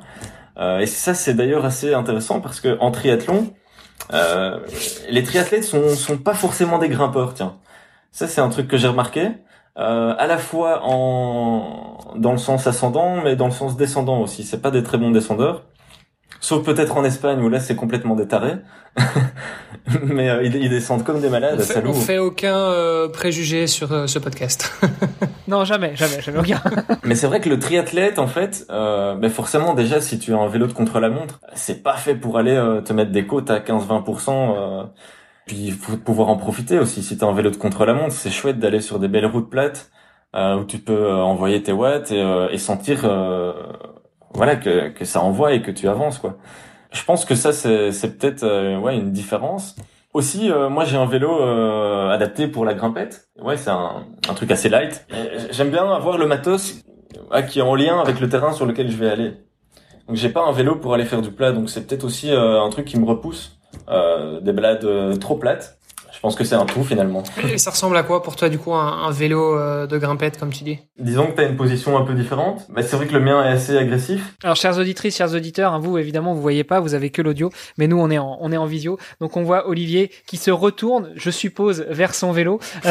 et 0.79 0.85
ça, 0.85 1.13
c'est 1.13 1.33
d'ailleurs 1.33 1.65
assez 1.65 1.93
intéressant 1.93 2.39
parce 2.39 2.61
que 2.61 2.77
en 2.79 2.91
triathlon, 2.91 3.53
les 5.09 5.23
triathlètes 5.23 5.65
sont 5.65 5.89
sont 5.89 6.17
pas 6.17 6.33
forcément 6.33 6.77
des 6.77 6.89
grimpeurs. 6.89 7.33
Tiens, 7.33 7.57
ça 8.11 8.27
c'est 8.27 8.41
un 8.41 8.49
truc 8.49 8.67
que 8.67 8.77
j'ai 8.77 8.87
remarqué. 8.87 9.31
à 9.75 10.27
la 10.27 10.37
fois 10.37 10.81
en 10.83 11.97
dans 12.15 12.31
le 12.31 12.37
sens 12.37 12.65
ascendant, 12.67 13.21
mais 13.21 13.35
dans 13.35 13.47
le 13.47 13.51
sens 13.51 13.75
descendant 13.75 14.21
aussi. 14.21 14.43
C'est 14.43 14.61
pas 14.61 14.71
des 14.71 14.83
très 14.83 14.97
bons 14.97 15.11
descendeurs. 15.11 15.63
Sauf 16.45 16.63
peut-être 16.63 16.95
en 16.95 17.03
Espagne 17.03 17.41
où 17.41 17.49
là 17.49 17.59
c'est 17.59 17.75
complètement 17.75 18.13
détaré. 18.13 18.57
Mais 20.03 20.29
euh, 20.29 20.43
ils, 20.43 20.69
descendent 20.69 21.03
comme 21.03 21.19
des 21.19 21.29
malades. 21.29 21.57
On 21.59 21.63
fait, 21.63 21.87
on 21.87 21.93
fait 21.93 22.17
aucun 22.19 22.55
euh, 22.55 23.09
préjugé 23.09 23.65
sur 23.65 23.91
euh, 23.91 24.05
ce 24.05 24.19
podcast. 24.19 24.71
non, 25.47 25.65
jamais, 25.65 25.95
jamais, 25.95 26.21
jamais 26.21 26.37
aucun. 26.37 26.61
Mais 27.03 27.15
c'est 27.15 27.25
vrai 27.25 27.41
que 27.41 27.49
le 27.49 27.57
triathlète, 27.57 28.19
en 28.19 28.27
fait, 28.27 28.67
ben 28.69 29.27
forcément 29.29 29.73
déjà 29.73 29.99
si 30.01 30.19
tu 30.19 30.35
as 30.35 30.37
un 30.37 30.47
vélo 30.47 30.67
de 30.67 30.73
contre-la-montre, 30.73 31.39
c'est 31.55 31.81
pas 31.81 31.95
fait 31.95 32.13
pour 32.13 32.37
aller 32.37 32.79
te 32.85 32.93
mettre 32.93 33.11
des 33.11 33.25
côtes 33.25 33.49
à 33.49 33.57
15-20%. 33.57 34.87
puis 35.47 35.57
il 35.65 35.73
faut 35.73 35.97
pouvoir 35.97 36.29
en 36.29 36.37
profiter 36.37 36.77
aussi. 36.77 37.01
Si 37.01 37.17
tu 37.17 37.25
as 37.25 37.27
un 37.27 37.33
vélo 37.33 37.49
de 37.49 37.57
contre-la-montre, 37.57 38.13
c'est 38.13 38.29
chouette 38.29 38.59
d'aller 38.59 38.81
sur 38.81 38.99
des 38.99 39.07
belles 39.07 39.25
routes 39.25 39.49
plates 39.49 39.89
où 40.35 40.63
tu 40.67 40.77
peux 40.77 41.11
envoyer 41.11 41.63
tes 41.63 41.71
watts 41.71 42.11
et, 42.11 42.23
et 42.51 42.59
sentir 42.59 43.03
voilà 44.35 44.55
que, 44.55 44.89
que 44.89 45.05
ça 45.05 45.21
envoie 45.21 45.53
et 45.53 45.61
que 45.61 45.71
tu 45.71 45.87
avances 45.87 46.19
quoi. 46.19 46.37
Je 46.91 47.03
pense 47.03 47.25
que 47.25 47.35
ça 47.35 47.51
c'est 47.51 47.91
c'est 47.91 48.17
peut-être 48.17 48.43
euh, 48.43 48.77
ouais 48.77 48.95
une 48.95 49.11
différence. 49.11 49.75
Aussi, 50.13 50.49
euh, 50.49 50.69
moi 50.69 50.85
j'ai 50.85 50.95
un 50.95 51.05
vélo 51.05 51.41
euh, 51.41 52.09
adapté 52.09 52.47
pour 52.47 52.63
la 52.63 52.73
grimpette. 52.73 53.27
Ouais, 53.41 53.57
c'est 53.57 53.69
un, 53.69 54.05
un 54.29 54.33
truc 54.33 54.49
assez 54.51 54.69
light. 54.69 55.05
J'aime 55.51 55.71
bien 55.71 55.91
avoir 55.91 56.17
le 56.17 56.25
matos 56.25 56.75
qui 57.49 57.59
est 57.59 57.63
en 57.63 57.75
lien 57.75 57.99
avec 57.99 58.19
le 58.21 58.29
terrain 58.29 58.53
sur 58.53 58.65
lequel 58.65 58.89
je 58.89 58.95
vais 58.95 59.09
aller. 59.09 59.33
Donc 60.07 60.15
j'ai 60.15 60.29
pas 60.29 60.45
un 60.45 60.51
vélo 60.53 60.75
pour 60.75 60.93
aller 60.93 61.05
faire 61.05 61.21
du 61.21 61.31
plat, 61.31 61.51
donc 61.51 61.69
c'est 61.69 61.85
peut-être 61.85 62.03
aussi 62.05 62.31
un 62.31 62.69
truc 62.69 62.85
qui 62.85 62.97
me 62.99 63.05
repousse. 63.05 63.57
des 64.41 64.53
balades 64.53 65.19
trop 65.19 65.35
plates. 65.35 65.77
Je 66.15 66.21
pense 66.21 66.35
que 66.35 66.43
c'est 66.45 66.55
un 66.55 66.65
tout 66.65 66.83
finalement. 66.83 67.23
Et 67.43 67.57
ça 67.57 67.71
ressemble 67.71 67.97
à 67.97 68.03
quoi 68.03 68.23
pour 68.23 68.35
toi 68.35 68.47
du 68.47 68.57
coup 68.57 68.73
un, 68.73 69.11
vélo 69.11 69.57
euh, 69.57 69.85
de 69.85 69.97
grimpette 69.97 70.39
comme 70.39 70.51
tu 70.51 70.63
dis? 70.63 70.79
Disons 70.97 71.27
que 71.27 71.35
tu 71.35 71.41
as 71.41 71.43
une 71.45 71.57
position 71.57 71.97
un 71.97 72.05
peu 72.05 72.13
différente. 72.13 72.65
Mais 72.73 72.83
c'est 72.83 72.95
vrai 72.95 73.05
que 73.05 73.13
le 73.13 73.19
mien 73.19 73.43
est 73.43 73.51
assez 73.51 73.77
agressif. 73.77 74.33
Alors 74.43 74.55
chères 74.55 74.77
auditrices, 74.77 75.17
chers 75.17 75.33
auditeurs, 75.33 75.73
hein, 75.73 75.79
vous 75.79 75.97
évidemment 75.97 76.33
vous 76.33 76.41
voyez 76.41 76.63
pas, 76.63 76.79
vous 76.79 76.93
avez 76.93 77.09
que 77.09 77.21
l'audio, 77.21 77.51
mais 77.77 77.87
nous 77.87 77.99
on 77.99 78.09
est 78.09 78.17
en 78.17 78.37
on 78.39 78.51
est 78.51 78.57
en 78.57 78.65
visio. 78.65 78.97
Donc 79.19 79.35
on 79.35 79.43
voit 79.43 79.67
Olivier 79.67 80.09
qui 80.25 80.37
se 80.37 80.51
retourne, 80.51 81.11
je 81.15 81.29
suppose, 81.29 81.85
vers 81.89 82.15
son 82.15 82.31
vélo. 82.31 82.59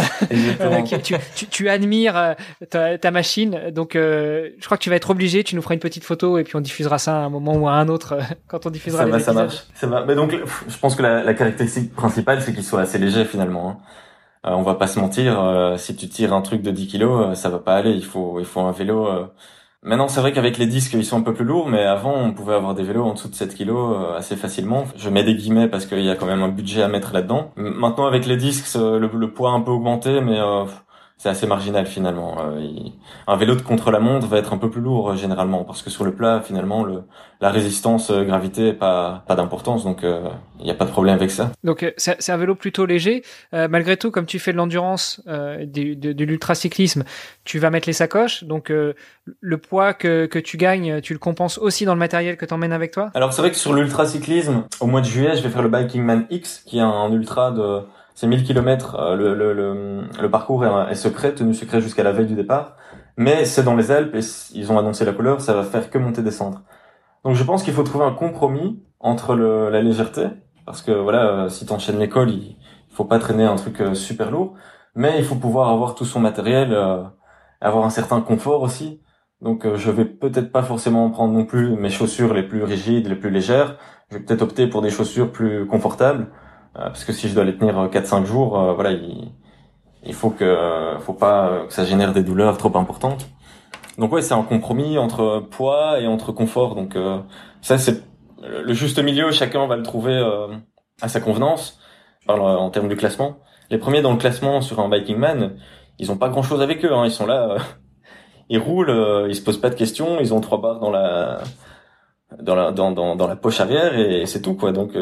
Euh, 0.60 0.82
tu, 1.02 1.14
tu, 1.34 1.46
tu, 1.46 1.68
admires 1.68 2.16
euh, 2.16 2.34
ta, 2.70 2.98
ta, 2.98 3.10
machine. 3.10 3.70
Donc 3.70 3.92
je 3.94 4.64
crois 4.64 4.76
que 4.76 4.82
tu 4.82 4.90
vas 4.90 4.96
être 4.96 5.10
obligé, 5.10 5.44
tu 5.44 5.54
nous 5.56 5.62
feras 5.62 5.74
une 5.74 5.80
petite 5.80 6.04
photo 6.04 6.38
et 6.38 6.44
puis 6.44 6.56
on 6.56 6.60
diffusera 6.60 6.98
ça 6.98 7.16
à 7.16 7.20
un 7.20 7.28
moment 7.28 7.54
ou 7.54 7.68
à 7.68 7.72
un 7.72 7.88
autre 7.88 8.18
quand 8.48 8.66
on 8.66 8.70
diffusera 8.70 9.04
ça 9.04 9.08
va, 9.08 9.20
Ça 9.20 9.32
marche. 9.32 9.64
Ça 9.74 9.86
va. 9.86 10.04
Mais 10.04 10.14
donc 10.14 10.32
je 10.32 10.78
pense 10.78 10.94
que 10.94 11.02
la, 11.02 11.22
la 11.22 11.34
caractéristique 11.34 11.94
principale 11.94 12.42
c'est 12.42 12.52
qu'il 12.52 12.64
soit 12.64 12.80
assez 12.80 12.98
léger 12.98 13.13
finalement. 13.24 13.70
Hein. 13.70 13.78
Euh, 14.46 14.50
on 14.56 14.62
va 14.62 14.74
pas 14.74 14.86
se 14.88 14.98
mentir, 15.00 15.40
euh, 15.40 15.76
si 15.76 15.96
tu 15.96 16.08
tires 16.08 16.32
un 16.34 16.42
truc 16.42 16.62
de 16.62 16.70
10 16.70 16.86
kilos, 16.88 17.28
euh, 17.32 17.34
ça 17.34 17.48
va 17.50 17.58
pas 17.60 17.76
aller. 17.76 17.92
Il 17.92 18.04
faut, 18.04 18.40
il 18.40 18.46
faut 18.46 18.60
un 18.60 18.72
vélo 18.72 19.28
Maintenant, 19.84 20.08
c'est 20.08 20.20
vrai 20.20 20.32
qu'avec 20.32 20.56
les 20.56 20.66
disques, 20.66 20.94
ils 20.94 21.04
sont 21.04 21.18
un 21.18 21.22
peu 21.22 21.34
plus 21.34 21.44
lourds, 21.44 21.68
mais 21.68 21.82
avant, 21.84 22.14
on 22.14 22.32
pouvait 22.32 22.54
avoir 22.54 22.74
des 22.74 22.82
vélos 22.84 23.04
en 23.04 23.12
dessous 23.12 23.28
de 23.28 23.34
7 23.34 23.54
kilos 23.54 23.94
euh, 23.94 24.16
assez 24.16 24.34
facilement. 24.34 24.84
Je 24.96 25.10
mets 25.10 25.24
des 25.24 25.34
guillemets 25.34 25.68
parce 25.68 25.84
qu'il 25.84 26.00
y 26.00 26.08
a 26.08 26.16
quand 26.16 26.24
même 26.24 26.42
un 26.42 26.48
budget 26.48 26.82
à 26.82 26.88
mettre 26.88 27.12
là-dedans. 27.12 27.52
Maintenant, 27.56 28.06
avec 28.06 28.24
les 28.24 28.38
disques, 28.38 28.74
le, 28.76 28.98
le 28.98 29.32
poids 29.32 29.50
a 29.50 29.52
un 29.52 29.60
peu 29.60 29.72
augmenté, 29.72 30.22
mais 30.22 30.40
euh, 30.40 30.64
c'est 31.16 31.28
assez 31.28 31.46
marginal 31.46 31.86
finalement. 31.86 32.36
Euh, 32.40 32.60
un 33.26 33.36
vélo 33.36 33.54
de 33.54 33.62
contre-la-montre 33.62 34.26
va 34.26 34.38
être 34.38 34.52
un 34.52 34.58
peu 34.58 34.68
plus 34.68 34.80
lourd 34.80 35.10
euh, 35.10 35.16
généralement 35.16 35.64
parce 35.64 35.80
que 35.80 35.88
sur 35.88 36.04
le 36.04 36.12
plat 36.12 36.42
finalement 36.44 36.82
le, 36.82 37.02
la 37.40 37.50
résistance 37.50 38.10
euh, 38.10 38.24
gravité 38.24 38.72
pas 38.72 39.22
pas 39.26 39.36
d'importance 39.36 39.84
donc 39.84 40.02
il 40.02 40.64
n'y 40.64 40.70
a 40.70 40.74
pas 40.74 40.84
de 40.84 40.90
problème 40.90 41.14
avec 41.14 41.30
ça. 41.30 41.52
Donc 41.62 41.92
c'est 41.96 42.30
un 42.30 42.36
vélo 42.36 42.54
plutôt 42.54 42.86
léger. 42.86 43.22
malgré 43.52 43.96
tout, 43.96 44.10
comme 44.10 44.26
tu 44.26 44.38
fais 44.38 44.52
de 44.52 44.56
l'endurance, 44.56 45.22
de, 45.26 45.94
de, 45.94 46.12
de 46.12 46.24
l'ultracyclisme, 46.24 47.04
tu 47.44 47.58
vas 47.58 47.70
mettre 47.70 47.88
les 47.88 47.92
sacoches. 47.92 48.44
Donc 48.44 48.70
le 48.70 49.58
poids 49.58 49.94
que, 49.94 50.26
que 50.26 50.38
tu 50.38 50.56
gagnes, 50.56 51.00
tu 51.00 51.12
le 51.12 51.18
compenses 51.18 51.58
aussi 51.58 51.84
dans 51.84 51.94
le 51.94 51.98
matériel 51.98 52.36
que 52.36 52.46
tu 52.46 52.54
emmènes 52.54 52.72
avec 52.72 52.92
toi? 52.92 53.10
Alors 53.14 53.32
c'est 53.32 53.42
vrai 53.42 53.50
que 53.50 53.56
sur 53.56 53.72
l'ultracyclisme, 53.72 54.64
au 54.80 54.86
mois 54.86 55.00
de 55.00 55.06
juillet, 55.06 55.36
je 55.36 55.42
vais 55.42 55.50
faire 55.50 55.62
le 55.62 55.68
Biking 55.68 56.02
Man 56.02 56.26
X 56.30 56.62
qui 56.64 56.78
est 56.78 56.82
un 56.82 57.10
ultra 57.12 57.50
de 57.50 57.82
c'est 58.14 58.26
1000 58.26 58.44
km, 58.44 58.94
euh, 58.96 59.16
le, 59.16 59.34
le, 59.34 59.52
le, 59.52 60.02
le, 60.20 60.30
parcours 60.30 60.64
est, 60.64 60.94
secret, 60.94 61.34
tenu 61.34 61.52
secret 61.54 61.80
jusqu'à 61.80 62.02
la 62.04 62.12
veille 62.12 62.26
du 62.26 62.34
départ, 62.34 62.76
mais 63.16 63.44
c'est 63.44 63.62
dans 63.64 63.74
les 63.76 63.90
Alpes 63.90 64.14
et 64.14 64.20
ils 64.54 64.72
ont 64.72 64.78
annoncé 64.78 65.04
la 65.04 65.12
couleur, 65.12 65.40
ça 65.40 65.54
va 65.54 65.64
faire 65.64 65.90
que 65.90 65.98
monter 65.98 66.22
descendre. 66.22 66.62
Donc 67.24 67.34
je 67.34 67.44
pense 67.44 67.62
qu'il 67.62 67.74
faut 67.74 67.82
trouver 67.82 68.04
un 68.04 68.12
compromis 68.12 68.82
entre 69.00 69.34
le, 69.34 69.70
la 69.70 69.82
légèreté, 69.82 70.28
parce 70.66 70.82
que 70.82 70.92
voilà, 70.92 71.26
euh, 71.26 71.48
si 71.48 71.66
t'enchaînes 71.66 71.98
l'école, 71.98 72.30
il 72.30 72.56
faut 72.90 73.04
pas 73.04 73.18
traîner 73.18 73.44
un 73.44 73.56
truc 73.56 73.80
euh, 73.80 73.94
super 73.94 74.30
lourd, 74.30 74.54
mais 74.94 75.18
il 75.18 75.24
faut 75.24 75.34
pouvoir 75.36 75.70
avoir 75.70 75.94
tout 75.96 76.04
son 76.04 76.20
matériel, 76.20 76.76
avoir 77.60 77.84
un 77.84 77.90
certain 77.90 78.20
confort 78.20 78.62
aussi. 78.62 79.00
Donc 79.40 79.66
je 79.74 79.90
vais 79.90 80.04
peut-être 80.04 80.52
pas 80.52 80.62
forcément 80.62 81.10
prendre 81.10 81.34
non 81.34 81.44
plus 81.44 81.76
mes 81.76 81.90
chaussures 81.90 82.32
les 82.32 82.44
plus 82.44 82.62
rigides, 82.62 83.08
les 83.08 83.16
plus 83.16 83.30
légères. 83.30 83.76
Je 84.10 84.18
vais 84.18 84.24
peut-être 84.24 84.42
opter 84.42 84.68
pour 84.68 84.82
des 84.82 84.90
chaussures 84.90 85.32
plus 85.32 85.66
confortables 85.66 86.28
euh, 86.28 86.43
parce 86.74 87.04
que 87.04 87.12
si 87.12 87.28
je 87.28 87.34
dois 87.34 87.44
les 87.44 87.56
tenir 87.56 87.74
4-5 87.74 88.22
euh, 88.22 88.24
jours, 88.24 88.58
euh, 88.58 88.72
voilà, 88.72 88.92
il, 88.92 89.30
il 90.04 90.14
faut 90.14 90.30
que, 90.30 90.96
faut 91.00 91.12
pas 91.12 91.66
que 91.68 91.72
ça 91.72 91.84
génère 91.84 92.12
des 92.12 92.22
douleurs 92.22 92.58
trop 92.58 92.76
importantes. 92.76 93.26
Donc 93.98 94.12
ouais, 94.12 94.22
c'est 94.22 94.34
un 94.34 94.42
compromis 94.42 94.98
entre 94.98 95.40
poids 95.50 96.00
et 96.00 96.06
entre 96.06 96.32
confort. 96.32 96.74
Donc 96.74 96.98
ça, 97.62 97.78
c'est 97.78 98.02
le 98.42 98.74
juste 98.74 98.98
milieu. 98.98 99.30
Chacun 99.30 99.66
va 99.66 99.76
le 99.76 99.82
trouver 99.82 100.20
à 101.00 101.08
sa 101.08 101.20
convenance. 101.20 101.78
en 102.26 102.70
termes 102.70 102.88
de 102.88 102.94
classement. 102.94 103.38
Les 103.70 103.78
premiers 103.78 104.02
dans 104.02 104.10
le 104.12 104.18
classement 104.18 104.60
sur 104.60 104.80
un 104.80 104.88
Biking 104.88 105.16
Man, 105.16 105.56
ils 105.98 106.10
ont 106.10 106.18
pas 106.18 106.28
grand 106.28 106.42
chose 106.42 106.60
avec 106.60 106.84
eux. 106.84 106.92
Hein. 106.92 107.04
Ils 107.06 107.12
sont 107.12 107.24
là, 107.24 107.56
ils 108.50 108.58
roulent, 108.58 109.26
ils 109.28 109.36
se 109.36 109.42
posent 109.42 109.60
pas 109.60 109.70
de 109.70 109.76
questions. 109.76 110.18
Ils 110.20 110.34
ont 110.34 110.40
trois 110.40 110.60
barres 110.60 110.80
dans 110.80 110.90
la 110.90 111.40
dans 112.42 112.56
la 112.56 112.72
dans, 112.72 112.90
dans, 112.90 113.14
dans 113.16 113.28
la 113.28 113.36
poche 113.36 113.60
arrière 113.60 113.96
et 113.98 114.26
c'est 114.26 114.42
tout 114.42 114.54
quoi. 114.54 114.72
Donc 114.72 114.96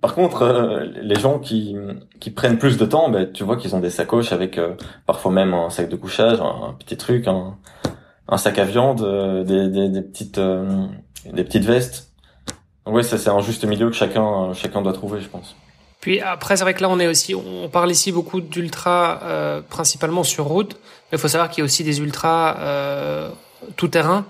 par 0.00 0.14
contre, 0.14 0.42
euh, 0.42 0.84
les 1.00 1.18
gens 1.18 1.38
qui, 1.38 1.76
qui 2.20 2.30
prennent 2.30 2.58
plus 2.58 2.76
de 2.76 2.84
temps, 2.86 3.08
ben, 3.08 3.30
tu 3.30 3.44
vois 3.44 3.56
qu'ils 3.56 3.74
ont 3.74 3.80
des 3.80 3.90
sacoches 3.90 4.32
avec 4.32 4.58
euh, 4.58 4.74
parfois 5.06 5.32
même 5.32 5.54
un 5.54 5.70
sac 5.70 5.88
de 5.88 5.96
couchage, 5.96 6.40
un, 6.40 6.74
petit 6.78 6.96
truc, 6.96 7.26
un, 7.28 7.56
un, 8.28 8.36
sac 8.36 8.58
à 8.58 8.64
viande, 8.64 9.02
euh, 9.02 9.44
des, 9.44 9.68
des, 9.68 9.88
des, 9.88 10.02
petites 10.02 10.38
des 10.38 11.44
petites 11.44 11.64
vestes. 11.64 12.10
Donc 12.84 12.94
ouais, 12.94 13.02
ça 13.02 13.18
c'est 13.18 13.30
un 13.30 13.40
juste 13.40 13.64
milieu 13.64 13.90
que 13.90 13.96
chacun 13.96 14.52
chacun 14.54 14.82
doit 14.82 14.92
trouver, 14.92 15.20
je 15.20 15.28
pense. 15.28 15.56
Puis 16.00 16.20
après, 16.20 16.56
c'est 16.56 16.62
vrai 16.62 16.74
que 16.74 16.82
là, 16.82 16.88
on 16.88 17.00
est 17.00 17.08
aussi, 17.08 17.34
on 17.34 17.68
parle 17.68 17.90
ici 17.90 18.12
beaucoup 18.12 18.40
d'ultra, 18.40 19.62
principalement 19.68 20.22
sur 20.22 20.44
route. 20.44 20.74
Mais 21.10 21.16
il 21.16 21.18
faut 21.18 21.26
savoir 21.26 21.50
qu'il 21.50 21.62
y 21.62 21.62
a 21.62 21.64
aussi 21.64 21.82
des 21.82 21.98
ultras 21.98 23.32
tout 23.76 23.88
terrain. 23.88 24.24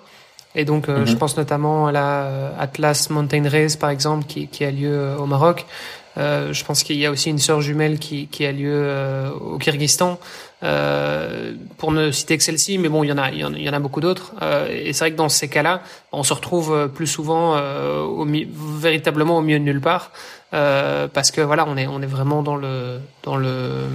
Et 0.57 0.65
donc, 0.65 0.89
euh, 0.89 1.05
je 1.05 1.13
mhm. 1.13 1.19
pense 1.19 1.37
notamment 1.37 1.87
à 1.87 1.93
la 1.93 2.23
euh, 2.23 2.51
Atlas 2.59 3.11
Mountain 3.11 3.49
Race, 3.49 3.77
par 3.77 3.91
exemple, 3.91 4.25
qui, 4.27 4.49
qui 4.49 4.65
a 4.65 4.71
lieu 4.71 4.91
euh, 4.91 5.19
au 5.19 5.27
Maroc. 5.27 5.67
Euh, 6.17 6.55
je 6.55 6.65
pense 6.65 6.83
qu'il 6.83 6.97
y 6.97 7.05
a 7.05 7.11
aussi 7.11 7.29
une 7.29 7.39
sœur 7.39 7.61
jumelle 7.61 7.99
qui, 7.99 8.27
qui 8.27 8.47
a 8.47 8.53
lieu 8.53 8.91
au 9.39 9.59
Kyrgyzstan. 9.59 10.19
Euh, 10.63 11.53
pour 11.77 11.93
ne 11.93 12.11
citer 12.11 12.39
que 12.39 12.43
celle-ci, 12.43 12.79
mais 12.79 12.89
bon, 12.89 13.05
il 13.05 13.09
y 13.09 13.13
en 13.13 13.19
a, 13.19 13.31
il 13.31 13.39
y 13.39 13.69
en 13.69 13.73
a 13.73 13.79
beaucoup 13.79 14.01
d'autres. 14.01 14.33
Euh, 14.41 14.69
et 14.71 14.93
c'est 14.93 15.05
vrai 15.05 15.13
que 15.13 15.17
dans 15.17 15.29
ces 15.29 15.49
cas-là, 15.49 15.83
on 16.13 16.23
se 16.23 16.33
retrouve 16.33 16.91
plus 16.95 17.07
souvent 17.07 17.59
au 17.59 18.27
véritablement 18.55 19.37
au 19.39 19.43
milieu 19.43 19.59
de 19.59 19.65
nulle 19.65 19.81
part, 19.81 20.13
parce 20.51 21.31
que 21.31 21.41
voilà, 21.41 21.67
on 21.69 21.77
est, 21.77 21.87
on 21.87 22.01
est 22.01 22.07
vraiment 22.07 22.43
dans 22.43 22.57
le, 22.57 23.01
dans 23.23 23.37
le 23.37 23.87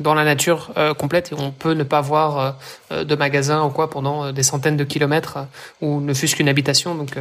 dans 0.00 0.14
la 0.14 0.24
nature 0.24 0.72
euh, 0.76 0.94
complète 0.94 1.32
et 1.32 1.34
on 1.38 1.50
peut 1.50 1.74
ne 1.74 1.84
pas 1.84 2.00
voir 2.00 2.56
euh, 2.90 3.04
de 3.04 3.14
magasin 3.14 3.64
ou 3.64 3.70
quoi 3.70 3.90
pendant 3.90 4.24
euh, 4.24 4.32
des 4.32 4.42
centaines 4.42 4.76
de 4.76 4.84
kilomètres 4.84 5.38
ou 5.80 6.00
ne 6.00 6.14
fût-ce 6.14 6.36
qu'une 6.36 6.48
habitation. 6.48 6.94
Donc, 6.94 7.18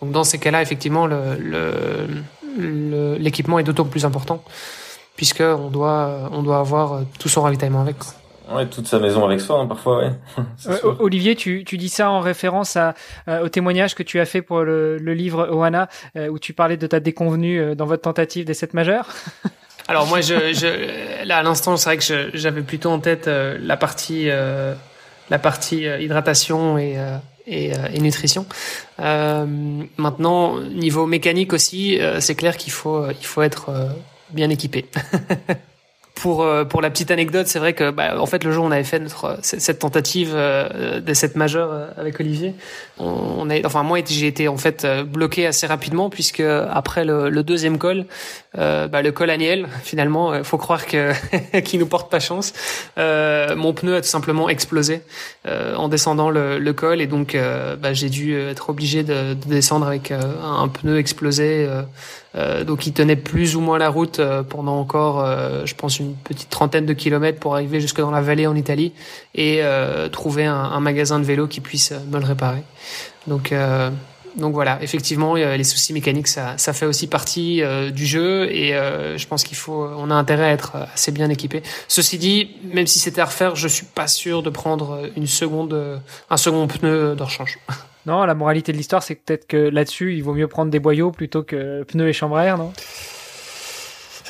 donc 0.00 0.12
dans 0.12 0.24
ces 0.24 0.38
cas-là, 0.38 0.62
effectivement, 0.62 1.06
le, 1.06 2.24
l'équipement 3.18 3.58
est 3.58 3.64
d'autant 3.64 3.84
plus 3.84 4.04
important 4.04 4.42
puisque 5.14 5.40
on 5.40 5.68
doit 5.70 6.30
on 6.32 6.42
doit 6.42 6.58
avoir 6.58 7.00
tout 7.18 7.28
son 7.28 7.42
ravitaillement 7.42 7.80
avec. 7.80 7.96
Ouais, 8.50 8.66
toute 8.66 8.86
sa 8.86 8.98
maison 8.98 9.24
avec 9.24 9.40
soi, 9.40 9.58
hein, 9.58 9.66
parfois, 9.66 9.98
ouais. 9.98 10.12
Olivier, 11.00 11.34
tu, 11.34 11.64
tu 11.64 11.76
dis 11.76 11.88
ça 11.88 12.10
en 12.10 12.20
référence 12.20 12.76
à, 12.76 12.94
au 13.42 13.48
témoignage 13.48 13.94
que 13.94 14.02
tu 14.02 14.20
as 14.20 14.24
fait 14.24 14.42
pour 14.42 14.60
le, 14.60 14.98
le 14.98 15.14
livre 15.14 15.48
Oana, 15.50 15.88
où 16.30 16.38
tu 16.38 16.52
parlais 16.52 16.76
de 16.76 16.86
ta 16.86 17.00
déconvenue 17.00 17.74
dans 17.74 17.86
votre 17.86 18.02
tentative 18.02 18.44
des 18.44 18.54
sept 18.54 18.74
majeurs. 18.74 19.08
Alors 19.88 20.06
moi, 20.06 20.20
je, 20.20 20.52
je 20.52 21.24
là 21.24 21.38
à 21.38 21.42
l'instant, 21.42 21.76
c'est 21.76 21.88
vrai 21.88 21.96
que 21.98 22.36
j'avais 22.36 22.62
plutôt 22.62 22.90
en 22.90 22.98
tête 22.98 23.28
euh, 23.28 23.56
la 23.60 23.76
partie 23.76 24.28
euh, 24.30 24.74
la 25.30 25.38
partie 25.38 25.86
euh, 25.86 26.00
hydratation 26.00 26.78
et 26.78 26.96
et, 27.48 27.70
et, 27.94 28.00
nutrition. 28.00 28.44
maintenant, 28.98 30.58
niveau 30.58 31.06
mécanique 31.06 31.52
aussi, 31.52 31.96
c'est 32.18 32.34
clair 32.34 32.56
qu'il 32.56 32.72
faut 32.72 33.08
il 33.08 33.24
faut 33.24 33.42
être 33.42 33.70
bien 34.30 34.50
équipé. 34.50 34.86
pour 36.16 36.42
euh, 36.42 36.64
pour 36.64 36.80
la 36.80 36.90
petite 36.90 37.10
anecdote, 37.10 37.46
c'est 37.46 37.58
vrai 37.58 37.74
que 37.74 37.90
bah, 37.90 38.20
en 38.20 38.26
fait 38.26 38.42
le 38.42 38.50
jour 38.50 38.64
où 38.64 38.68
on 38.68 38.70
avait 38.70 38.84
fait 38.84 38.98
notre 38.98 39.38
cette 39.42 39.78
tentative 39.78 40.32
euh, 40.34 40.98
de 41.00 41.14
cette 41.14 41.36
majeure 41.36 41.70
euh, 41.70 41.86
avec 41.98 42.18
Olivier, 42.18 42.54
on, 42.98 43.48
a 43.50 43.64
enfin 43.64 43.82
moi 43.82 44.00
j'ai 44.04 44.26
été 44.26 44.48
en 44.48 44.56
fait 44.56 44.86
bloqué 45.06 45.46
assez 45.46 45.66
rapidement 45.66 46.08
puisque 46.08 46.40
après 46.40 47.04
le, 47.04 47.28
le 47.28 47.42
deuxième 47.42 47.78
col, 47.78 48.06
bah, 48.54 49.02
le 49.02 49.12
col 49.12 49.28
Aniel 49.28 49.68
finalement, 49.82 50.42
faut 50.42 50.56
croire 50.56 50.86
que 50.86 51.12
qui 51.60 51.76
nous 51.76 51.86
porte 51.86 52.10
pas 52.10 52.18
chance. 52.18 52.54
mon 52.96 53.74
pneu 53.74 53.96
a 53.96 54.00
tout 54.00 54.08
simplement 54.08 54.48
explosé 54.48 55.02
en 55.46 55.88
descendant 55.88 56.30
le, 56.30 56.58
le, 56.58 56.72
col 56.72 57.02
et 57.02 57.06
donc 57.06 57.36
bah, 57.80 57.92
j'ai 57.92 58.08
dû 58.08 58.34
être 58.34 58.70
obligé 58.70 59.02
de, 59.02 59.34
de 59.34 59.48
descendre 59.48 59.86
avec 59.86 60.10
un 60.12 60.68
pneu 60.68 60.98
explosé 60.98 61.66
euh, 61.68 61.82
donc 62.64 62.86
il 62.86 62.92
tenait 62.92 63.16
plus 63.16 63.56
ou 63.56 63.60
moins 63.60 63.78
la 63.78 63.88
route 63.88 64.20
euh, 64.20 64.42
pendant 64.42 64.78
encore, 64.78 65.20
euh, 65.20 65.64
je 65.64 65.74
pense, 65.74 65.98
une 65.98 66.14
petite 66.14 66.50
trentaine 66.50 66.84
de 66.84 66.92
kilomètres 66.92 67.40
pour 67.40 67.54
arriver 67.54 67.80
jusque 67.80 68.00
dans 68.00 68.10
la 68.10 68.20
vallée 68.20 68.46
en 68.46 68.54
Italie 68.54 68.92
et 69.34 69.62
trouver 70.12 70.44
un, 70.44 70.80
magasin 70.80 71.18
de 71.18 71.24
vélo 71.24 71.46
qui 71.46 71.60
puisse 71.60 71.92
me 72.10 72.18
le 72.18 72.24
réparer. 72.24 72.62
Donc 73.26 73.52
donc 74.36 74.52
voilà, 74.52 74.78
effectivement, 74.82 75.34
les 75.34 75.64
soucis 75.64 75.92
mécaniques, 75.92 76.28
ça, 76.28 76.58
ça 76.58 76.72
fait 76.72 76.86
aussi 76.86 77.06
partie 77.06 77.62
du 77.92 78.06
jeu 78.06 78.50
et 78.50 78.72
je 78.72 79.26
pense 79.26 79.44
qu'il 79.44 79.56
faut, 79.56 79.88
on 79.96 80.10
a 80.10 80.14
intérêt 80.14 80.44
à 80.44 80.52
être 80.52 80.76
assez 80.94 81.12
bien 81.12 81.28
équipé. 81.28 81.62
Ceci 81.88 82.18
dit, 82.18 82.50
même 82.72 82.86
si 82.86 82.98
c'était 82.98 83.20
à 83.20 83.26
refaire, 83.26 83.56
je 83.56 83.68
suis 83.68 83.86
pas 83.86 84.06
sûr 84.06 84.42
de 84.42 84.50
prendre 84.50 85.10
une 85.16 85.26
seconde, 85.26 86.00
un 86.30 86.36
second 86.36 86.66
pneu 86.66 87.14
de 87.14 87.22
rechange. 87.22 87.58
Non, 88.06 88.24
la 88.24 88.34
moralité 88.34 88.70
de 88.70 88.76
l'histoire, 88.76 89.02
c'est 89.02 89.16
peut-être 89.16 89.48
que 89.48 89.56
là-dessus, 89.56 90.14
il 90.14 90.22
vaut 90.22 90.32
mieux 90.32 90.46
prendre 90.46 90.70
des 90.70 90.78
boyaux 90.78 91.10
plutôt 91.10 91.42
que 91.42 91.82
pneus 91.82 92.08
et 92.08 92.12
chambre 92.12 92.36
à 92.36 92.44
air, 92.44 92.56
non? 92.56 92.72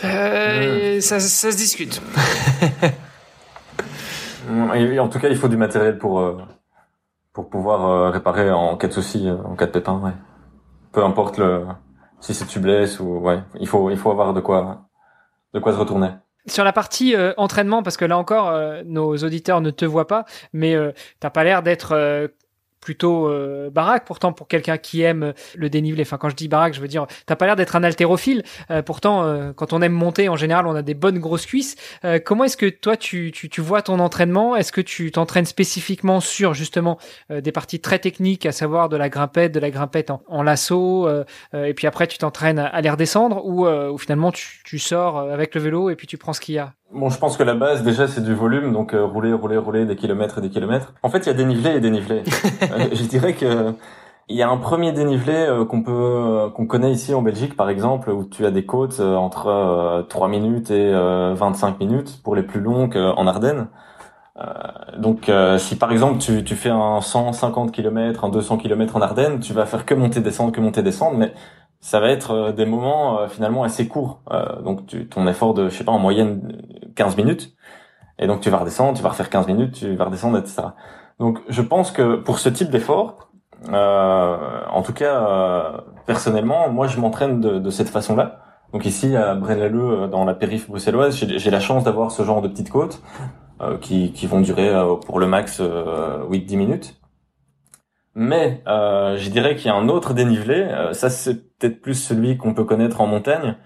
Euh, 0.05 1.01
ça, 1.01 1.21
ça, 1.21 1.53
se 1.53 1.57
discute. 1.57 2.03
en 4.51 5.09
tout 5.09 5.19
cas, 5.19 5.29
il 5.29 5.37
faut 5.37 5.49
du 5.49 5.57
matériel 5.57 5.99
pour 5.99 6.21
euh, 6.21 6.37
pour 7.33 7.49
pouvoir 7.49 7.87
euh, 7.87 8.11
réparer 8.11 8.51
en 8.51 8.77
cas 8.77 8.89
de 8.89 8.93
souci, 8.93 9.29
euh, 9.29 9.37
en 9.45 9.57
cas 9.57 9.67
de 9.67 9.73
pépin. 9.73 10.01
Ouais. 10.03 10.13
Peu 10.93 11.05
importe 11.05 11.39
le 11.39 11.67
si 12.21 12.35
c'est 12.35 12.47
tubeless 12.47 12.99
ou 13.01 13.19
ouais, 13.19 13.41
il 13.61 13.69
faut 13.69 13.91
il 13.91 13.99
faut 13.99 14.11
avoir 14.11 14.33
de 14.33 14.41
quoi 14.41 14.89
de 15.55 15.61
quoi 15.61 15.73
se 15.73 15.79
retourner 15.79 16.11
sur 16.49 16.63
la 16.63 16.73
partie 16.73 17.17
entraînement, 17.37 17.83
parce 17.83 17.97
que 17.97 18.05
là 18.05 18.17
encore, 18.17 18.57
nos 18.85 19.17
auditeurs 19.17 19.61
ne 19.61 19.71
te 19.71 19.85
voient 19.85 20.07
pas, 20.07 20.25
mais 20.53 20.77
euh, 20.77 20.93
t'as 21.19 21.31
pas 21.31 21.43
l'air 21.43 21.65
d'être 21.65 22.31
plutôt 22.87 23.29
euh, 23.29 23.69
baraque 23.69 24.05
pourtant 24.05 24.33
pour 24.33 24.47
quelqu'un 24.47 24.79
qui 24.79 25.03
aime 25.03 25.35
le 25.57 25.69
dénivelé. 25.69 26.03
Enfin 26.03 26.19
quand 26.19 26.29
je 26.29 26.37
dis 26.37 26.47
baraque, 26.47 26.73
je 26.73 26.81
veux 26.81 26.87
dire 26.87 27.09
t'as 27.27 27.35
pas 27.35 27.47
l'air 27.47 27.57
d'être 27.57 27.75
un 27.75 27.83
haltérophile. 27.83 28.45
Euh, 28.71 28.81
pourtant 28.81 29.25
euh, 29.25 29.53
quand 29.53 29.73
on 29.73 29.83
aime 29.83 29.93
monter 29.93 30.29
en 30.29 30.37
général, 30.37 30.69
on 30.69 30.77
a 30.77 30.83
des 30.83 30.95
bonnes 30.95 31.19
grosses 31.19 31.47
cuisses. 31.47 31.75
comment 32.25 32.45
est-ce 32.45 32.57
que 32.57 32.67
toi 32.67 32.97
tu, 32.97 33.33
tu, 33.33 33.49
tu 33.49 33.61
vois 33.61 33.83
ton 33.83 33.99
entraînement? 33.99 34.55
Est-ce 34.55 34.71
que 34.71 34.81
tu 34.81 35.11
t'entraînes 35.11 35.47
spécifiquement 35.47 36.21
sur 36.21 36.55
justement 36.55 36.97
des 37.29 37.51
parties 37.51 37.81
très 37.81 37.99
techniques, 37.99 38.47
à 38.47 38.53
savoir 38.53 38.89
de 38.89 38.97
la 38.97 39.09
grimpette, 39.09 39.51
de 39.51 39.59
la 39.59 39.71
grimpette 39.71 40.11
en, 40.11 40.23
en 40.29 40.45
lasso, 40.45 41.09
et 41.53 41.75
puis 41.75 41.89
après 41.89 42.07
tu 42.07 42.19
t'entraînes 42.19 42.61
à, 42.61 42.67
à 42.67 42.81
les 42.81 42.91
redescendre 42.91 43.45
ou, 43.45 43.67
ou 43.67 43.99
finalement 43.99 44.31
tu, 44.31 44.61
tu 44.65 44.79
sors 44.79 45.19
avec 45.19 45.57
le 45.57 45.61
vélo 45.61 45.91
et 45.91 45.97
puis 45.97 46.07
tu 46.07 46.19
prends 46.19 46.33
ce 46.33 46.41
qu'il 46.41 46.55
y 46.55 46.59
a? 46.59 46.73
Bon, 46.93 47.11
je 47.11 47.19
pense 47.19 47.37
que 47.37 47.43
la 47.43 47.55
base 47.55 47.83
déjà 47.83 48.07
c'est 48.07 48.23
du 48.23 48.33
volume, 48.33 48.73
donc 48.73 48.95
euh, 48.95 49.05
rouler, 49.05 49.33
rouler, 49.33 49.57
rouler 49.57 49.85
des 49.87 49.97
kilomètres 49.97 50.39
et 50.39 50.41
des 50.41 50.51
kilomètres. 50.51 50.95
En 51.03 51.11
fait, 51.11 51.19
il 51.19 51.27
y 51.27 51.31
a 51.31 51.35
dénivelé 51.35 51.77
et 51.77 51.81
dénivelé. 51.81 52.23
Euh, 52.63 52.89
je 52.93 53.03
dirais 53.05 53.35
que 53.35 53.75
il 54.29 54.37
y 54.37 54.43
a 54.43 54.49
un 54.49 54.57
premier 54.57 54.93
dénivelé 54.93 55.35
euh, 55.35 55.65
qu'on 55.65 55.83
peut 55.83 56.51
qu'on 56.55 56.67
connaît 56.67 56.91
ici 56.91 57.15
en 57.15 57.23
Belgique 57.23 57.57
par 57.57 57.69
exemple 57.71 58.11
où 58.11 58.25
tu 58.25 58.45
as 58.47 58.51
des 58.51 58.65
côtes 58.65 59.01
entre 59.01 60.07
3 60.09 60.29
minutes 60.29 60.71
et 60.71 60.93
25 60.93 61.79
minutes 61.79 62.21
pour 62.25 62.35
les 62.35 62.43
plus 62.43 62.61
longues 62.61 62.97
en 62.97 63.27
Ardennes. 63.27 63.69
donc 64.99 65.31
si 65.59 65.77
par 65.77 65.93
exemple 65.93 66.19
tu, 66.19 66.43
tu 66.45 66.57
fais 66.57 66.71
un 66.71 67.01
150 67.01 67.73
km, 67.73 68.25
un 68.25 68.31
200 68.31 68.57
km 68.57 68.97
en 68.97 69.03
Ardennes, 69.03 69.41
tu 69.41 69.53
vas 69.53 69.67
faire 69.67 69.85
que 69.85 69.95
monter 69.95 70.21
descendre, 70.21 70.53
que 70.53 70.61
monter 70.61 70.83
descendre 70.83 71.17
mais 71.19 71.33
ça 71.87 72.01
va 72.01 72.09
être 72.09 72.33
euh, 72.33 72.53
des 72.53 72.67
moments 72.67 73.21
euh, 73.21 73.29
finalement 73.29 73.63
assez 73.63 73.87
courts. 73.87 74.21
Euh, 74.33 74.61
donc 74.61 74.81
ton 75.09 75.29
effort 75.29 75.55
de, 75.55 75.69
je 75.69 75.77
sais 75.77 75.85
pas, 75.85 75.93
en 75.93 76.01
moyenne 76.01 76.61
15 76.97 77.17
minutes. 77.17 77.55
Et 78.19 78.27
donc 78.27 78.41
tu 78.41 78.51
vas 78.51 78.57
redescendre, 78.57 78.97
tu 78.97 79.05
vas 79.05 79.11
refaire 79.11 79.31
15 79.31 79.47
minutes, 79.47 79.75
tu 79.75 79.95
vas 79.95 80.07
redescendre, 80.07 80.37
etc. 80.37 80.63
Donc 81.21 81.39
je 81.49 81.63
pense 81.63 81.93
que 81.93 82.17
pour 82.17 82.41
ce 82.41 82.49
type 82.49 82.71
d'effort, 82.71 83.31
en 83.71 84.83
tout 84.83 84.93
cas 84.95 85.85
personnellement, 86.07 86.69
moi 86.71 86.87
je 86.89 86.99
m'entraîne 86.99 87.41
de, 87.41 87.71
cette 87.71 87.91
façon-là. 87.91 88.41
Donc 88.73 88.85
ici 88.85 89.15
à 89.15 89.35
Braine-l'Alleud, 89.35 90.11
dans 90.11 90.25
la 90.25 90.35
périphérie 90.35 90.71
bruxelloise, 90.71 91.15
j'ai 91.15 91.51
la 91.51 91.61
chance 91.61 91.85
d'avoir 91.85 92.11
ce 92.11 92.23
genre 92.23 92.41
de 92.43 92.49
petites 92.49 92.71
côtes 92.71 93.03
qui, 93.83 94.13
qui 94.13 94.27
vont 94.27 94.41
durer 94.41 94.73
pour 95.05 95.19
le 95.19 95.27
max 95.27 95.61
8-10 95.61 96.57
minutes. 96.57 97.01
Mais 98.19 98.63
euh, 98.67 99.19
je 99.19 99.29
dirais 99.29 99.57
qu'il 99.57 99.67
y 99.67 99.69
a 99.69 99.75
un 99.75 99.91
autre 99.91 100.15
dénivelé. 100.15 100.55
Euh, 100.55 100.95
ça, 100.95 101.11
c'est 101.11 101.35
peut-être 101.59 101.83
plus 101.83 101.95
celui 101.95 102.39
qu'on 102.39 102.55
peut 102.55 102.65
connaître 102.65 103.03
en 103.03 103.07
montagne, 103.07 103.57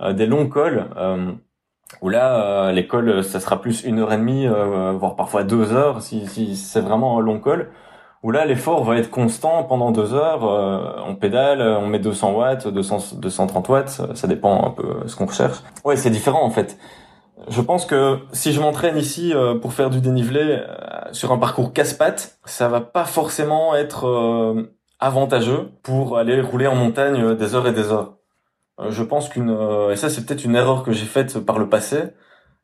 euh, 0.00 0.14
des 0.14 0.26
longs 0.26 0.48
cols. 0.48 0.86
Euh, 0.96 1.32
où 2.02 2.08
là, 2.08 2.72
les 2.72 2.86
cols, 2.86 3.22
ça 3.24 3.40
sera 3.40 3.60
plus 3.60 3.84
une 3.84 3.98
heure 3.98 4.12
et 4.12 4.18
demie, 4.18 4.46
voire 4.46 5.16
parfois 5.16 5.42
deux 5.42 5.72
heures, 5.72 6.02
si, 6.02 6.26
si 6.26 6.54
c'est 6.54 6.80
vraiment 6.82 7.18
un 7.18 7.22
long 7.22 7.40
col. 7.40 7.70
Où 8.22 8.30
là, 8.30 8.44
l'effort 8.44 8.84
va 8.84 8.98
être 8.98 9.10
constant 9.10 9.64
pendant 9.64 9.90
deux 9.90 10.12
heures. 10.14 10.42
on 11.06 11.14
pédale, 11.16 11.62
on 11.62 11.86
met 11.86 11.98
200 11.98 12.32
watts, 12.34 12.68
200, 12.68 13.16
230 13.16 13.68
watts, 13.70 14.02
ça 14.14 14.26
dépend 14.28 14.66
un 14.66 14.70
peu 14.70 15.08
ce 15.08 15.16
qu'on 15.16 15.26
recherche. 15.26 15.62
Ouais, 15.84 15.96
c'est 15.96 16.10
différent 16.10 16.44
en 16.44 16.50
fait. 16.50 16.78
Je 17.50 17.60
pense 17.60 17.86
que 17.86 18.18
si 18.32 18.52
je 18.52 18.60
m'entraîne 18.60 18.96
ici 18.96 19.32
euh, 19.34 19.54
pour 19.54 19.72
faire 19.72 19.90
du 19.90 20.00
dénivelé 20.00 20.40
euh, 20.42 21.12
sur 21.12 21.32
un 21.32 21.38
parcours 21.38 21.72
casse-pattes, 21.72 22.38
ça 22.44 22.68
va 22.68 22.80
pas 22.80 23.04
forcément 23.04 23.74
être 23.74 24.06
euh, 24.06 24.74
avantageux 25.00 25.70
pour 25.82 26.18
aller 26.18 26.40
rouler 26.40 26.66
en 26.66 26.74
montagne 26.74 27.34
des 27.34 27.54
heures 27.54 27.66
et 27.66 27.72
des 27.72 27.90
heures. 27.92 28.16
je 28.90 29.02
pense 29.02 29.28
qu'une 29.28 29.50
et 29.92 29.96
ça 29.96 30.08
c'est 30.10 30.24
peut-être 30.26 30.44
une 30.44 30.56
erreur 30.56 30.82
que 30.82 30.92
j'ai 30.92 31.06
faite 31.06 31.38
par 31.38 31.58
le 31.58 31.68
passé 31.68 31.98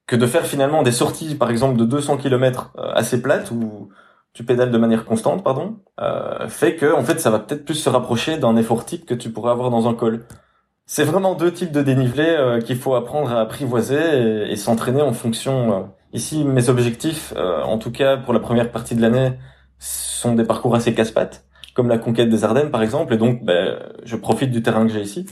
que 0.06 0.16
de 0.16 0.26
faire 0.26 0.44
finalement 0.44 0.82
des 0.82 0.92
sorties 0.92 1.34
par 1.36 1.50
exemple 1.50 1.76
de 1.76 1.84
200 1.84 2.18
km 2.18 2.72
assez 2.94 3.22
plates 3.22 3.50
où 3.52 3.90
tu 4.32 4.44
pédales 4.44 4.72
de 4.72 4.78
manière 4.78 5.04
constante 5.04 5.44
pardon 5.44 5.78
fait 6.48 6.74
que 6.76 6.92
en 6.92 7.04
fait 7.04 7.20
ça 7.20 7.30
va 7.30 7.38
peut-être 7.38 7.64
plus 7.64 7.74
se 7.74 7.88
rapprocher 7.88 8.36
d'un 8.36 8.56
effort 8.56 8.84
type 8.84 9.06
que 9.06 9.14
tu 9.14 9.30
pourrais 9.30 9.52
avoir 9.52 9.70
dans 9.70 9.88
un 9.88 9.94
col. 9.94 10.24
C'est 10.86 11.04
vraiment 11.04 11.34
deux 11.34 11.52
types 11.52 11.72
de 11.72 11.82
dénivelé 11.82 12.24
euh, 12.26 12.60
qu'il 12.60 12.76
faut 12.76 12.94
apprendre 12.94 13.32
à 13.32 13.40
apprivoiser 13.40 14.50
et, 14.50 14.56
s'entraîner 14.56 15.00
en 15.00 15.14
fonction. 15.14 15.72
Euh. 15.72 15.82
Ici, 16.12 16.44
mes 16.44 16.68
objectifs, 16.68 17.32
euh, 17.36 17.62
en 17.62 17.78
tout 17.78 17.90
cas 17.90 18.18
pour 18.18 18.34
la 18.34 18.40
première 18.40 18.70
partie 18.70 18.94
de 18.94 19.00
l'année, 19.00 19.32
sont 19.78 20.34
des 20.34 20.44
parcours 20.44 20.74
assez 20.74 20.94
casse-pattes, 20.94 21.44
comme 21.74 21.88
la 21.88 21.98
conquête 21.98 22.28
des 22.28 22.44
Ardennes 22.44 22.70
par 22.70 22.82
exemple, 22.82 23.14
et 23.14 23.16
donc 23.16 23.44
ben, 23.44 23.78
je 24.04 24.16
profite 24.16 24.50
du 24.50 24.62
terrain 24.62 24.86
que 24.86 24.92
j'ai 24.92 25.00
ici. 25.00 25.26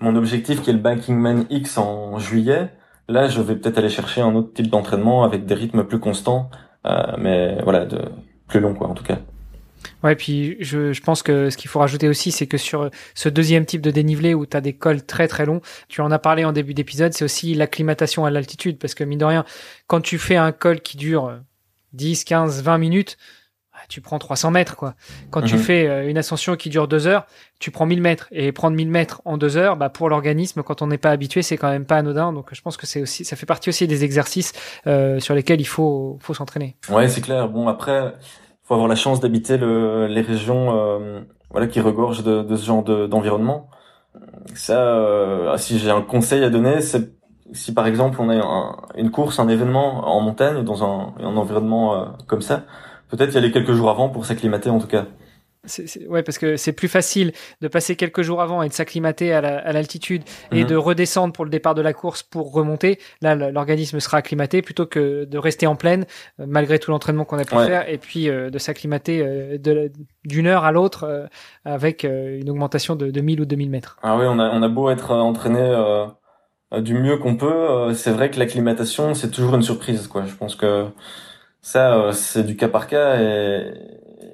Mon 0.00 0.16
objectif 0.16 0.62
qui 0.62 0.70
est 0.70 0.72
le 0.72 0.78
Banking 0.80 1.16
Man 1.16 1.46
X 1.50 1.78
en 1.78 2.18
juillet, 2.18 2.70
là 3.08 3.28
je 3.28 3.40
vais 3.42 3.56
peut-être 3.56 3.78
aller 3.78 3.88
chercher 3.90 4.22
un 4.22 4.34
autre 4.34 4.52
type 4.54 4.68
d'entraînement 4.68 5.22
avec 5.24 5.46
des 5.46 5.54
rythmes 5.54 5.84
plus 5.84 6.00
constants, 6.00 6.50
mais 7.18 7.62
voilà, 7.62 7.86
de 7.86 8.00
plus 8.48 8.60
long 8.60 8.74
quoi 8.74 8.88
en 8.88 8.94
tout 8.94 9.04
cas. 9.04 9.18
Ouais, 10.02 10.16
puis 10.16 10.56
je, 10.60 10.92
je 10.92 11.00
pense 11.02 11.22
que 11.22 11.50
ce 11.50 11.56
qu'il 11.56 11.70
faut 11.70 11.78
rajouter 11.78 12.08
aussi, 12.08 12.32
c'est 12.32 12.46
que 12.46 12.58
sur 12.58 12.90
ce 13.14 13.28
deuxième 13.28 13.66
type 13.66 13.80
de 13.80 13.90
dénivelé 13.90 14.34
où 14.34 14.46
tu 14.46 14.56
as 14.56 14.60
des 14.60 14.72
cols 14.72 15.04
très 15.04 15.28
très 15.28 15.46
longs, 15.46 15.60
tu 15.88 16.00
en 16.00 16.10
as 16.10 16.18
parlé 16.18 16.44
en 16.44 16.52
début 16.52 16.74
d'épisode, 16.74 17.12
c'est 17.12 17.24
aussi 17.24 17.54
l'acclimatation 17.54 18.24
à 18.24 18.30
l'altitude. 18.30 18.78
Parce 18.78 18.94
que 18.94 19.04
mine 19.04 19.18
de 19.18 19.24
rien, 19.24 19.44
quand 19.86 20.00
tu 20.00 20.18
fais 20.18 20.36
un 20.36 20.52
col 20.52 20.80
qui 20.80 20.96
dure 20.96 21.40
10, 21.92 22.24
15, 22.24 22.62
20 22.62 22.78
minutes, 22.78 23.16
bah, 23.72 23.78
tu 23.88 24.00
prends 24.00 24.18
300 24.18 24.50
mètres. 24.50 24.76
quoi. 24.76 24.94
Quand 25.30 25.42
tu 25.42 25.54
mhm. 25.54 25.60
fais 25.60 25.86
euh, 25.86 26.08
une 26.08 26.18
ascension 26.18 26.56
qui 26.56 26.68
dure 26.68 26.88
deux 26.88 27.06
heures, 27.06 27.26
tu 27.58 27.70
prends 27.70 27.86
1000 27.86 28.00
mètres. 28.00 28.28
Et 28.30 28.52
prendre 28.52 28.76
1000 28.76 28.90
mètres 28.90 29.22
en 29.24 29.38
deux 29.38 29.56
heures, 29.56 29.76
bah, 29.76 29.88
pour 29.88 30.08
l'organisme, 30.08 30.62
quand 30.62 30.82
on 30.82 30.86
n'est 30.86 30.98
pas 30.98 31.10
habitué, 31.10 31.42
c'est 31.42 31.56
quand 31.56 31.70
même 31.70 31.86
pas 31.86 31.96
anodin. 31.96 32.32
Donc 32.32 32.48
je 32.52 32.60
pense 32.60 32.76
que 32.76 32.86
c'est 32.86 33.00
aussi, 33.00 33.24
ça 33.24 33.36
fait 33.36 33.46
partie 33.46 33.68
aussi 33.68 33.86
des 33.86 34.04
exercices 34.04 34.52
euh, 34.86 35.20
sur 35.20 35.34
lesquels 35.34 35.60
il 35.60 35.66
faut, 35.66 36.18
faut 36.20 36.34
s'entraîner. 36.34 36.76
Ouais, 36.90 37.08
c'est 37.08 37.22
clair. 37.22 37.48
Bon, 37.48 37.68
après 37.68 38.14
faut 38.72 38.76
avoir 38.76 38.88
la 38.88 38.94
chance 38.94 39.20
d'habiter 39.20 39.58
le, 39.58 40.06
les 40.06 40.22
régions 40.22 40.74
euh, 40.74 41.20
voilà 41.50 41.66
qui 41.66 41.78
regorgent 41.80 42.22
de, 42.24 42.42
de 42.42 42.56
ce 42.56 42.64
genre 42.64 42.82
d'environnement. 42.82 43.68
ça, 44.54 44.78
euh, 44.78 45.56
si 45.58 45.78
j'ai 45.78 45.90
un 45.90 46.02
conseil 46.02 46.42
à 46.44 46.50
donner, 46.50 46.80
c'est 46.80 47.12
si 47.52 47.74
par 47.74 47.86
exemple 47.86 48.18
on 48.20 48.30
a 48.30 48.36
une 48.96 49.10
course, 49.10 49.38
un 49.38 49.48
événement 49.48 50.08
en 50.08 50.20
montagne 50.22 50.64
dans 50.64 50.84
un, 50.84 51.14
un 51.20 51.36
environnement 51.36 51.94
euh, 51.94 52.06
comme 52.26 52.40
ça, 52.40 52.64
peut-être 53.10 53.34
y 53.34 53.38
aller 53.38 53.52
quelques 53.52 53.72
jours 53.72 53.90
avant 53.90 54.08
pour 54.08 54.24
s'acclimater 54.24 54.70
en 54.70 54.78
tout 54.78 54.86
cas. 54.86 55.06
C'est, 55.64 56.08
ouais, 56.08 56.24
parce 56.24 56.38
que 56.38 56.56
c'est 56.56 56.72
plus 56.72 56.88
facile 56.88 57.32
de 57.60 57.68
passer 57.68 57.94
quelques 57.94 58.22
jours 58.22 58.42
avant 58.42 58.62
et 58.62 58.68
de 58.68 58.72
s'acclimater 58.72 59.32
à, 59.32 59.72
l'altitude 59.72 60.24
et 60.50 60.62
mhm. 60.62 60.66
de 60.66 60.74
redescendre 60.74 61.32
pour 61.32 61.44
le 61.44 61.50
départ 61.50 61.76
de 61.76 61.82
la 61.82 61.92
course 61.92 62.24
pour 62.24 62.52
remonter. 62.52 62.98
Là, 63.20 63.36
l'organisme 63.36 64.00
sera 64.00 64.16
acclimaté 64.16 64.60
plutôt 64.60 64.86
que 64.86 65.24
de 65.24 65.38
rester 65.38 65.68
en 65.68 65.76
pleine 65.76 66.04
euh, 66.40 66.46
malgré 66.48 66.80
tout 66.80 66.90
l'entraînement 66.90 67.24
qu'on 67.24 67.38
a 67.38 67.44
pu 67.44 67.54
faire 67.54 67.88
et 67.88 67.98
puis 67.98 68.28
euh, 68.28 68.50
de 68.50 68.58
s'acclimater 68.58 69.22
euh, 69.24 69.88
d'une 70.24 70.46
heure 70.48 70.64
à 70.64 70.72
l'autre 70.72 71.28
avec 71.64 72.04
une 72.04 72.50
augmentation 72.50 72.96
de, 72.96 73.10
de 73.10 73.20
1000 73.20 73.40
ou 73.40 73.44
2000 73.44 73.70
mètres. 73.70 73.98
Ah 74.02 74.16
oui, 74.16 74.24
on 74.28 74.40
a, 74.40 74.50
on 74.50 74.62
a 74.62 74.68
beau 74.68 74.90
être 74.90 75.12
entraîné 75.12 75.76
du 76.78 76.94
mieux 76.94 77.18
qu'on 77.18 77.36
peut, 77.36 77.94
c'est 77.94 78.10
vrai 78.10 78.30
que 78.30 78.38
l'acclimatation 78.38 79.14
c'est 79.14 79.30
toujours 79.30 79.54
une 79.54 79.62
surprise. 79.62 80.08
Quoi. 80.08 80.24
Je 80.26 80.34
pense 80.34 80.56
que 80.56 80.86
ça 81.60 82.10
c'est 82.12 82.44
du 82.44 82.56
cas 82.56 82.68
par 82.68 82.88
cas 82.88 83.20
et 83.20 83.72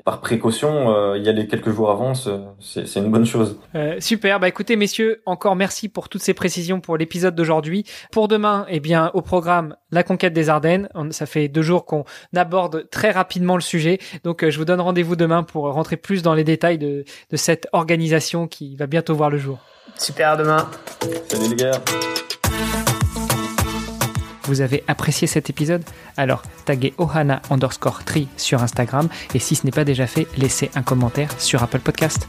par 0.09 0.21
précaution, 0.23 0.97
euh, 0.97 1.19
y 1.19 1.29
aller 1.29 1.47
quelques 1.47 1.69
jours 1.69 1.91
avant, 1.91 2.15
c'est 2.15 2.97
une 2.97 3.11
bonne 3.11 3.27
chose. 3.27 3.59
Euh, 3.75 3.97
super. 4.01 4.41
Bah 4.41 4.49
écoutez, 4.49 4.75
messieurs, 4.75 5.21
encore 5.27 5.55
merci 5.55 5.91
pour 5.91 6.09
toutes 6.09 6.23
ces 6.23 6.33
précisions 6.33 6.81
pour 6.81 6.97
l'épisode 6.97 7.35
d'aujourd'hui. 7.35 7.85
Pour 8.11 8.27
demain, 8.27 8.65
eh 8.71 8.81
bien, 8.81 9.11
au 9.13 9.21
programme, 9.21 9.77
la 9.91 10.03
conquête 10.03 10.33
des 10.33 10.49
Ardennes. 10.49 10.89
ça 11.11 11.27
fait 11.27 11.49
deux 11.49 11.61
jours 11.61 11.85
qu'on 11.85 12.07
aborde 12.35 12.89
très 12.89 13.11
rapidement 13.11 13.55
le 13.55 13.61
sujet. 13.61 13.99
Donc, 14.25 14.45
euh, 14.45 14.51
je 14.51 14.57
vous 14.57 14.65
donne 14.65 14.81
rendez-vous 14.81 15.15
demain 15.15 15.43
pour 15.43 15.71
rentrer 15.71 15.99
plus 15.99 16.23
dans 16.23 16.33
les 16.33 16.45
détails 16.45 16.79
de, 16.79 17.05
de 17.31 17.37
cette 17.37 17.69
organisation 17.73 18.47
qui 18.47 18.77
va 18.77 18.87
bientôt 18.87 19.15
voir 19.15 19.29
le 19.29 19.37
jour. 19.37 19.59
Super, 19.99 20.31
à 20.31 20.37
demain. 20.39 20.71
Salut 21.29 21.51
les 21.51 21.57
gars 21.57 22.88
vous 24.49 24.63
avez 24.63 24.83
apprécié 24.89 25.27
cet 25.27 25.51
épisode, 25.51 25.85
alors 26.17 26.43
taguez 26.65 26.95
ohana 26.97 27.43
underscore 27.51 28.05
tri 28.05 28.29
sur 28.39 28.63
Instagram 28.63 29.09
et 29.35 29.39
si 29.39 29.55
ce 29.55 29.67
n'est 29.67 29.73
pas 29.73 29.85
déjà 29.85 30.07
fait, 30.07 30.27
laissez 30.39 30.71
un 30.75 30.83
commentaire 30.83 31.39
sur 31.39 31.63
Apple 31.63 31.81
Podcast. 31.81 32.27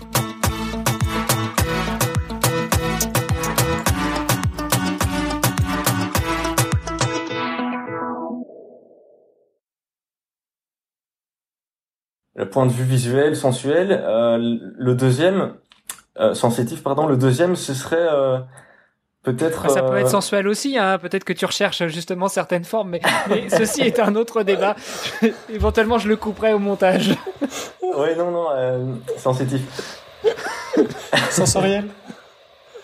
Le 12.36 12.50
point 12.50 12.66
de 12.66 12.72
vue 12.72 12.84
visuel, 12.84 13.36
sensuel, 13.36 13.92
euh, 13.92 14.38
le 14.40 14.96
deuxième, 14.96 15.56
euh, 16.20 16.34
sensitif, 16.34 16.84
pardon, 16.84 17.06
le 17.06 17.18
deuxième, 17.18 17.56
ce 17.56 17.74
serait 17.74 17.98
euh, 17.98 18.40
Peut-être. 19.24 19.70
Ça 19.70 19.82
peut 19.82 19.98
être 19.98 20.08
euh, 20.08 20.10
sensuel 20.10 20.48
aussi, 20.48 20.78
hein. 20.78 20.98
Peut-être 20.98 21.26
que 21.26 21.34
tu 21.34 21.46
recherches 21.46 21.86
justement 21.88 22.30
certaines 22.30 22.64
formes, 22.64 22.92
mais, 22.92 23.02
ceci 23.50 23.82
est 23.82 24.00
un 24.00 24.16
autre 24.16 24.44
débat. 24.44 24.76
Éventuellement, 25.50 25.98
je 25.98 26.08
le 26.08 26.16
couperai 26.16 26.54
au 26.54 26.60
montage. 26.60 27.10
oui, 27.82 28.16
non, 28.18 28.32
non, 28.32 28.48
euh, 28.54 28.86
sensitif. 29.18 29.62
Sensoriel. 31.30 31.88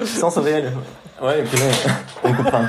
Sensoriel. 0.04 0.74
Ouais, 1.22 1.40
et 1.40 1.44
puis 1.44 1.58
là, 1.58 1.66
on 2.24 2.34
coupera. 2.34 2.62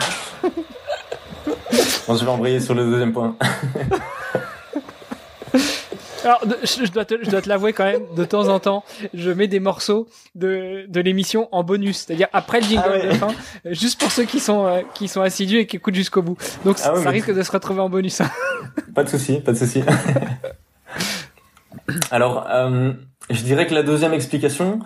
Bon, 2.07 2.16
je 2.16 2.24
vais 2.24 2.31
embrayer 2.31 2.61
sur 2.61 2.74
le 2.74 2.85
deuxième 2.85 3.12
point. 3.12 3.35
Alors, 6.27 6.43
je 6.65 6.91
dois 6.91 7.05
te, 7.05 7.15
je 7.23 7.31
dois 7.31 7.41
te 7.41 7.49
l'avouer 7.49 7.73
quand 7.73 7.85
même, 7.85 8.03
de 8.17 8.25
temps 8.25 8.49
en 8.49 8.59
temps, 8.59 8.83
je 9.15 9.31
mets 9.31 9.47
des 9.47 9.61
morceaux 9.61 10.09
de, 10.35 10.85
de 10.89 11.01
l'émission 11.01 11.49
en 11.53 11.62
bonus, 11.62 11.99
c'est-à-dire 11.99 12.27
après 12.33 12.61
le 12.61 12.67
jingle 12.67 13.01
ah 13.01 13.07
de 13.07 13.12
fin, 13.12 13.29
juste 13.67 14.01
pour 14.01 14.11
ceux 14.11 14.25
qui 14.25 14.41
sont, 14.41 14.67
euh, 14.67 14.81
qui 14.93 15.07
sont 15.07 15.21
assidus 15.21 15.59
et 15.59 15.67
qui 15.67 15.77
écoutent 15.77 15.95
jusqu'au 15.95 16.23
bout. 16.23 16.37
Donc, 16.65 16.79
ah 16.85 16.97
ça 16.97 17.11
risque 17.11 17.33
de 17.33 17.43
se 17.43 17.53
retrouver 17.53 17.81
en 17.81 17.89
bonus. 17.89 18.21
Hein. 18.21 18.31
pas 18.93 19.05
de 19.05 19.09
souci, 19.09 19.39
pas 19.39 19.53
de 19.53 19.59
souci. 19.59 19.85
Alors, 22.11 22.49
euh, 22.51 22.93
je 23.31 23.43
dirais 23.43 23.69
que 23.69 23.75
la 23.75 23.85
deuxième 23.85 24.12
explication, 24.12 24.81